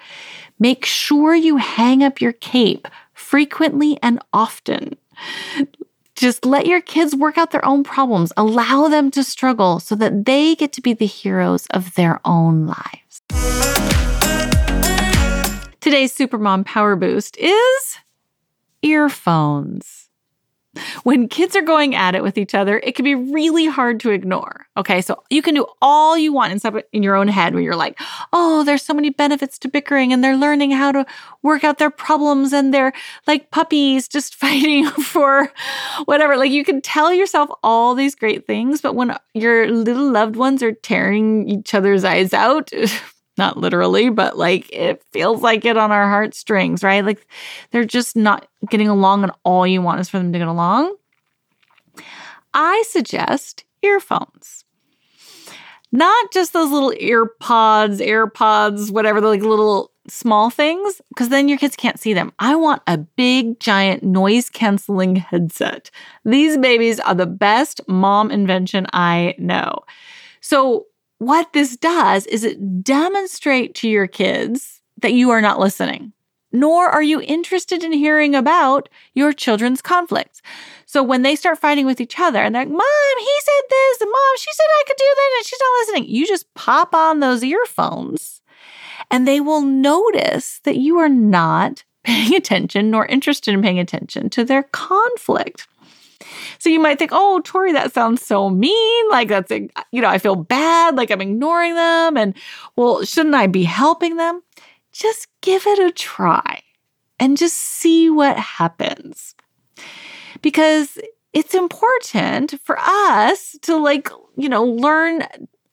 Make 0.59 0.85
sure 0.85 1.35
you 1.35 1.57
hang 1.57 2.05
up 2.05 2.21
your 2.21 2.33
cape 2.33 2.87
frequently 3.15 3.99
and 4.03 4.23
often. 4.35 4.97
Just 6.17 6.47
let 6.47 6.65
your 6.65 6.81
kids 6.81 7.15
work 7.15 7.37
out 7.37 7.51
their 7.51 7.65
own 7.65 7.85
problems. 7.85 8.33
Allow 8.39 8.89
them 8.89 9.11
to 9.11 9.23
struggle 9.23 9.81
so 9.81 9.95
that 9.97 10.25
they 10.25 10.55
get 10.55 10.73
to 10.73 10.81
be 10.81 10.95
the 10.95 11.07
heroes 11.07 11.67
of 11.71 11.95
their 11.95 12.21
own 12.25 12.67
lives. 12.67 13.21
Today's 15.81 16.17
Supermom 16.17 16.65
Power 16.65 16.97
Boost 16.97 17.37
is 17.37 17.99
earphones. 18.81 20.06
When 21.03 21.29
kids 21.29 21.57
are 21.57 21.63
going 21.63 21.95
at 21.95 22.15
it 22.15 22.23
with 22.23 22.39
each 22.39 22.55
other, 22.55 22.79
it 22.83 22.95
can 22.95 23.05
be 23.05 23.15
really 23.15 23.67
hard 23.67 24.01
to 24.01 24.11
ignore. 24.11 24.67
Okay, 24.77 25.01
so 25.01 25.23
you 25.31 25.43
can 25.43 25.55
do 25.55 25.67
all 25.81 26.19
you 26.19 26.33
want 26.33 26.53
inside 26.53 26.85
in 26.93 27.03
your 27.03 27.15
own 27.15 27.29
head 27.29 27.55
where 27.55 27.63
you're 27.63 27.77
like, 27.77 27.99
oh, 28.33 28.65
there's 28.65 28.83
so 28.83 28.95
many 28.95 29.11
benefits 29.11 29.59
to 29.61 29.69
bickering 29.69 30.13
and 30.13 30.23
they're 30.23 30.37
learning 30.37 30.71
how 30.71 30.93
to 30.93 31.07
work 31.43 31.65
out 31.65 31.79
their 31.79 31.91
problems 31.91 32.53
and 32.53 32.73
they're 32.75 32.93
like 33.27 33.51
puppies 33.51 34.09
just 34.09 34.35
fighting 34.47 34.87
for 34.87 35.53
whatever. 36.05 36.37
Like 36.37 36.51
you 36.51 36.65
can 36.65 36.81
tell 36.81 37.13
yourself 37.13 37.51
all 37.63 37.95
these 37.95 38.15
great 38.15 38.47
things, 38.47 38.81
but 38.81 38.95
when 38.95 39.17
your 39.35 39.71
little 39.71 40.11
loved 40.11 40.37
ones 40.37 40.63
are 40.63 40.73
tearing 40.73 41.49
each 41.49 41.75
other's 41.75 42.05
eyes 42.05 42.33
out, 42.33 42.71
not 43.39 43.57
literally, 43.57 44.09
but 44.11 44.37
like 44.39 44.73
it 44.73 45.03
feels 45.13 45.43
like 45.43 45.65
it 45.65 45.77
on 45.77 45.93
our 45.93 46.09
heartstrings, 46.09 46.83
right? 46.83 47.05
Like 47.05 47.27
they're 47.71 47.85
just 47.85 48.17
not 48.17 48.49
getting 48.71 48.89
along, 48.89 49.23
and 49.23 49.33
all 49.45 49.67
you 49.67 49.83
want 49.83 50.01
is 50.01 50.09
for 50.09 50.19
them 50.19 50.33
to 50.33 50.39
get 50.39 50.49
along. 50.49 50.95
I 52.55 52.83
suggest 52.89 53.65
earphones. 53.83 54.65
Not 55.93 56.33
just 56.33 56.53
those 56.53 56.71
little 56.71 56.93
ear 56.99 57.27
pods, 57.27 58.01
AirPods, 58.01 58.91
whatever, 58.91 59.21
the 59.21 59.29
like 59.29 59.43
little 59.43 59.93
small 60.09 60.51
things, 60.51 61.01
because 61.09 61.29
then 61.29 61.49
your 61.49 61.59
kids 61.59 61.77
can't 61.77 61.99
see 61.99 62.13
them. 62.13 62.33
I 62.39 62.55
want 62.55 62.83
a 62.87 62.99
big, 62.99 63.61
giant 63.61 64.03
noise 64.03 64.51
canceling 64.51 65.17
headset. 65.17 65.91
These 66.25 66.59
babies 66.59 67.01
are 67.01 67.15
the 67.15 67.27
best 67.27 67.81
mom 67.89 68.31
invention 68.31 68.87
I 68.93 69.35
know. 69.39 69.81
So, 70.41 70.87
what 71.19 71.53
this 71.53 71.77
does 71.77 72.27
is 72.27 72.45
it 72.45 72.85
demonstrate 72.85 73.75
to 73.77 73.89
your 73.89 74.07
kids 74.07 74.81
that 75.01 75.13
you 75.13 75.31
are 75.31 75.41
not 75.41 75.59
listening, 75.59 76.13
nor 76.53 76.89
are 76.89 77.03
you 77.03 77.21
interested 77.21 77.83
in 77.83 77.93
hearing 77.93 78.35
about 78.35 78.89
your 79.15 79.33
children's 79.33 79.83
conflicts. 79.83 80.43
So 80.85 81.03
when 81.03 81.23
they 81.23 81.37
start 81.37 81.59
fighting 81.59 81.87
with 81.87 82.01
each 82.01 82.19
other 82.19 82.39
and 82.39 82.55
they're 82.55 82.63
like, 82.63 82.71
Mom, 82.71 83.19
he 83.19 83.37
said 83.41 83.65
this, 83.69 84.01
and 84.01 84.11
Mom, 84.11 84.37
she 84.39 84.53
said 84.53 84.65
I 84.65 84.85
could 84.87 84.97
do 84.97 85.15
that, 85.15 85.35
and 85.37 85.47
she's 85.47 85.61
not 85.61 85.79
listening, 85.81 86.15
you 86.15 86.27
just 86.27 86.55
pop 86.55 86.95
on 86.95 87.21
those 87.21 87.43
earphones 87.43 88.41
and 89.11 89.27
they 89.27 89.41
will 89.41 89.63
notice 89.63 90.61
that 90.65 90.77
you 90.77 90.99
are 90.99 91.09
not 91.09 91.85
paying 92.05 92.35
attention 92.35 92.91
nor 92.91 93.07
interested 93.07 93.53
in 93.53 93.63
paying 93.63 93.79
attention 93.79 94.31
to 94.31 94.45
their 94.45 94.63
conflict. 94.65 95.67
So 96.59 96.69
you 96.69 96.81
might 96.81 96.99
think, 96.99 97.11
oh, 97.13 97.41
Tori, 97.45 97.73
that 97.73 97.93
sounds 97.93 98.25
so 98.25 98.49
mean. 98.51 99.11
Like 99.11 99.29
that's, 99.29 99.51
you 99.51 100.03
know, 100.03 100.09
I 100.09 100.19
feel 100.19 100.37
bad, 100.37 100.97
like 100.97 101.11
I'm 101.11 101.21
ignoring 101.21 101.75
them. 101.75 102.17
And 102.17 102.35
well, 102.77 103.05
shouldn't 103.05 103.35
I 103.35 103.47
be 103.47 103.65
helping 103.65 104.17
them? 104.17 104.43
Just 104.93 105.29
give 105.43 105.67
it 105.67 105.79
a 105.79 105.91
try 105.93 106.63
and 107.19 107.37
just 107.37 107.57
see 107.57 108.09
what 108.11 108.39
happens. 108.39 109.35
Because 110.43 110.99
it's 111.33 111.55
important 111.55 112.59
for 112.63 112.79
us 112.79 113.57
to 113.63 113.77
like, 113.77 114.09
you 114.37 114.49
know, 114.49 114.65
learn 114.65 115.23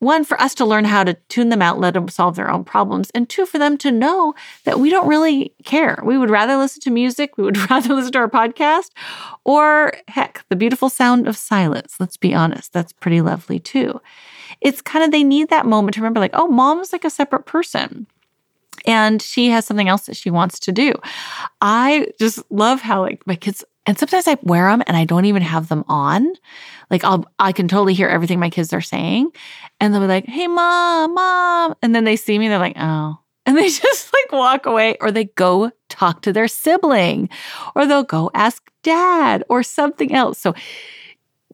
one, 0.04 0.24
for 0.24 0.40
us 0.40 0.54
to 0.56 0.66
learn 0.66 0.86
how 0.86 1.04
to 1.04 1.16
tune 1.30 1.50
them 1.50 1.62
out, 1.62 1.80
let 1.80 1.96
them 1.96 2.08
solve 2.08 2.36
their 2.36 2.52
own 2.52 2.64
problems. 2.64 3.10
And 3.12 3.28
two, 3.28 3.46
for 3.46 3.58
them 3.58 3.78
to 3.80 3.92
know 3.92 4.36
that 4.66 4.80
we 4.80 4.90
don't 4.90 5.08
really 5.08 5.54
care. 5.64 6.00
We 6.04 6.18
would 6.18 6.30
rather 6.30 6.58
listen 6.58 6.82
to 6.82 6.92
music, 6.92 7.38
we 7.38 7.44
would 7.44 7.58
rather 7.70 7.94
listen 7.94 8.12
to 8.14 8.20
our 8.20 8.30
podcast, 8.30 8.92
or 9.44 9.94
heck, 10.08 10.44
the 10.50 10.56
beautiful 10.56 10.90
sound 10.90 11.28
of 11.28 11.38
silence. 11.38 11.96
Let's 12.00 12.18
be 12.18 12.34
honest, 12.34 12.74
that's 12.74 12.94
pretty 12.94 13.22
lovely 13.22 13.60
too. 13.60 14.00
It's 14.62 14.82
kind 14.82 15.04
of, 15.04 15.12
they 15.12 15.24
need 15.24 15.50
that 15.50 15.66
moment 15.66 15.96
to 15.96 16.02
remember, 16.02 16.20
like, 16.20 16.32
oh, 16.34 16.48
mom's 16.48 16.94
like 16.94 17.06
a 17.06 17.10
separate 17.10 17.46
person 17.46 18.08
and 18.86 19.22
she 19.22 19.50
has 19.50 19.66
something 19.66 19.88
else 19.88 20.06
that 20.08 20.18
she 20.18 20.30
wants 20.30 20.60
to 20.60 20.72
do. 20.72 20.94
I 21.62 22.08
just 22.20 22.40
love 22.52 22.82
how 22.82 23.02
like 23.02 23.26
my 23.26 23.36
kids 23.36 23.64
and 23.86 23.98
sometimes 23.98 24.28
I 24.28 24.38
wear 24.42 24.70
them 24.70 24.84
and 24.88 24.96
I 24.96 25.06
don't 25.06 25.26
even 25.26 25.42
have 25.42 25.68
them 25.68 25.84
on. 25.88 26.32
Like 26.90 27.04
I'll 27.04 27.26
I 27.40 27.52
can 27.52 27.68
totally 27.68 27.94
hear 27.94 28.08
everything 28.08 28.40
my 28.40 28.50
kids 28.50 28.74
are 28.74 28.82
saying. 28.82 29.32
And 29.80 29.94
they'll 29.94 30.02
be 30.02 30.08
like, 30.08 30.26
hey 30.26 30.48
mom, 30.48 31.14
mom. 31.14 31.76
And 31.82 31.94
then 31.94 32.04
they 32.04 32.16
see 32.16 32.40
me, 32.40 32.48
they're 32.48 32.60
like, 32.60 32.78
oh, 32.78 33.20
and 33.46 33.58
they 33.58 33.70
just 33.70 34.14
like 34.14 34.32
walk 34.32 34.66
away 34.66 34.96
or 35.02 35.12
they 35.12 35.26
go 35.26 35.72
talk 35.90 36.22
to 36.22 36.34
their 36.34 36.48
sibling 36.48 37.30
or 37.76 37.86
they'll 37.86 38.04
go 38.04 38.32
ask 38.34 38.72
dad 38.84 39.44
or 39.50 39.64
something 39.64 40.14
else. 40.14 40.40
So 40.40 40.54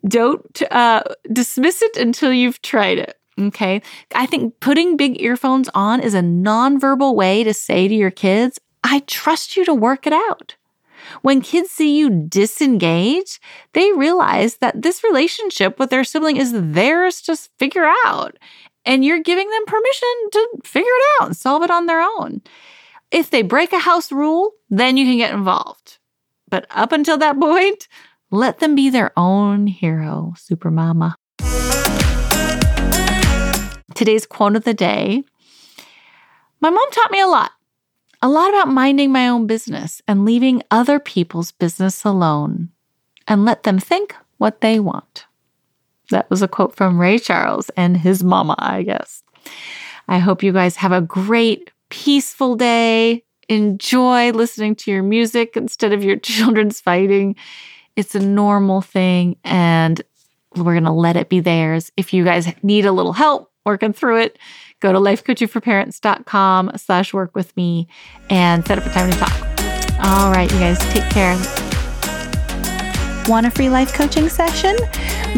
don't 0.07 0.61
uh, 0.71 1.03
dismiss 1.31 1.81
it 1.81 1.97
until 1.97 2.31
you've 2.31 2.61
tried 2.61 2.99
it. 2.99 3.15
Okay. 3.39 3.81
I 4.13 4.25
think 4.25 4.59
putting 4.59 4.97
big 4.97 5.21
earphones 5.21 5.69
on 5.73 5.99
is 6.01 6.13
a 6.13 6.21
nonverbal 6.21 7.15
way 7.15 7.43
to 7.43 7.53
say 7.53 7.87
to 7.87 7.95
your 7.95 8.11
kids, 8.11 8.59
I 8.83 8.99
trust 9.07 9.55
you 9.55 9.65
to 9.65 9.73
work 9.73 10.05
it 10.05 10.13
out. 10.13 10.55
When 11.21 11.41
kids 11.41 11.69
see 11.69 11.97
you 11.97 12.09
disengage, 12.09 13.39
they 13.73 13.91
realize 13.93 14.57
that 14.57 14.81
this 14.81 15.03
relationship 15.03 15.79
with 15.79 15.89
their 15.89 16.03
sibling 16.03 16.37
is 16.37 16.53
theirs 16.53 17.21
to 17.23 17.35
figure 17.35 17.91
out. 18.05 18.37
And 18.85 19.03
you're 19.03 19.21
giving 19.21 19.49
them 19.49 19.65
permission 19.65 20.09
to 20.31 20.47
figure 20.63 20.87
it 20.87 21.21
out 21.21 21.35
solve 21.35 21.63
it 21.63 21.71
on 21.71 21.85
their 21.85 22.01
own. 22.01 22.41
If 23.11 23.29
they 23.29 23.41
break 23.41 23.73
a 23.73 23.79
house 23.79 24.11
rule, 24.11 24.53
then 24.69 24.97
you 24.97 25.05
can 25.05 25.17
get 25.17 25.33
involved. 25.33 25.97
But 26.49 26.65
up 26.69 26.91
until 26.91 27.17
that 27.17 27.39
point, 27.39 27.87
let 28.31 28.59
them 28.59 28.75
be 28.75 28.89
their 28.89 29.11
own 29.17 29.67
hero, 29.67 30.33
Super 30.37 30.69
Mama. 30.69 31.15
Today's 33.95 34.25
quote 34.25 34.55
of 34.55 34.63
the 34.63 34.73
day 34.73 35.23
My 36.61 36.69
mom 36.69 36.91
taught 36.91 37.11
me 37.11 37.19
a 37.19 37.27
lot. 37.27 37.51
A 38.21 38.27
lot 38.27 38.49
about 38.49 38.67
minding 38.67 39.13
my 39.13 39.29
own 39.29 39.47
business 39.47 40.01
and 40.05 40.25
leaving 40.25 40.61
other 40.71 40.99
people's 40.99 41.53
business 41.53 42.03
alone 42.03 42.69
and 43.27 43.45
let 43.45 43.63
them 43.63 43.79
think 43.79 44.13
what 44.37 44.59
they 44.59 44.77
want. 44.79 45.25
That 46.09 46.29
was 46.29 46.41
a 46.41 46.47
quote 46.47 46.75
from 46.75 46.99
Ray 46.99 47.17
Charles 47.17 47.69
and 47.77 47.95
his 47.95 48.21
mama, 48.21 48.55
I 48.59 48.83
guess. 48.83 49.23
I 50.09 50.17
hope 50.17 50.43
you 50.43 50.51
guys 50.51 50.75
have 50.77 50.91
a 50.91 50.99
great, 50.99 51.71
peaceful 51.89 52.55
day. 52.55 53.23
Enjoy 53.47 54.31
listening 54.31 54.75
to 54.77 54.91
your 54.91 55.03
music 55.03 55.55
instead 55.55 55.93
of 55.93 56.03
your 56.03 56.17
children's 56.19 56.81
fighting. 56.81 57.37
It's 57.95 58.15
a 58.15 58.19
normal 58.19 58.81
thing 58.81 59.37
and 59.45 60.01
we're 60.55 60.73
going 60.73 60.83
to 60.83 60.91
let 60.91 61.15
it 61.15 61.29
be 61.29 61.39
theirs. 61.39 61.89
If 61.95 62.13
you 62.13 62.25
guys 62.25 62.51
need 62.63 62.85
a 62.85 62.91
little 62.91 63.13
help 63.13 63.48
working 63.65 63.93
through 63.93 64.21
it, 64.21 64.39
go 64.79 64.91
to 64.93 64.99
lifecoachingforparents.com 64.99 66.71
slash 66.77 67.13
work 67.13 67.35
with 67.35 67.55
me 67.57 67.87
and 68.29 68.65
set 68.65 68.77
up 68.77 68.85
a 68.85 68.89
time 68.89 69.11
to 69.11 69.17
talk. 69.17 69.33
All 70.01 70.31
right, 70.31 70.51
you 70.51 70.59
guys 70.59 70.79
take 70.93 71.09
care. 71.11 71.35
Want 73.27 73.45
a 73.45 73.51
free 73.51 73.69
life 73.69 73.93
coaching 73.93 74.27
session? 74.27 74.75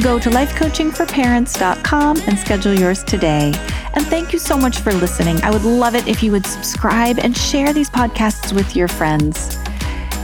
Go 0.02 0.18
to 0.20 0.30
lifecoachingforparents.com 0.30 2.22
and 2.22 2.40
schedule 2.40 2.74
yours 2.74 3.04
today. 3.04 3.52
And 3.94 4.06
thank 4.08 4.32
you 4.32 4.40
so 4.40 4.58
much 4.58 4.80
for 4.80 4.94
listening. 4.94 5.42
I 5.44 5.52
would 5.52 5.66
love 5.66 5.96
it 5.96 6.08
if 6.08 6.24
you 6.24 6.32
would 6.32 6.46
subscribe 6.46 7.20
and 7.20 7.36
share 7.36 7.74
these 7.74 7.90
podcasts 7.90 8.54
with 8.54 8.76
your 8.76 8.88
friends. 8.88 9.58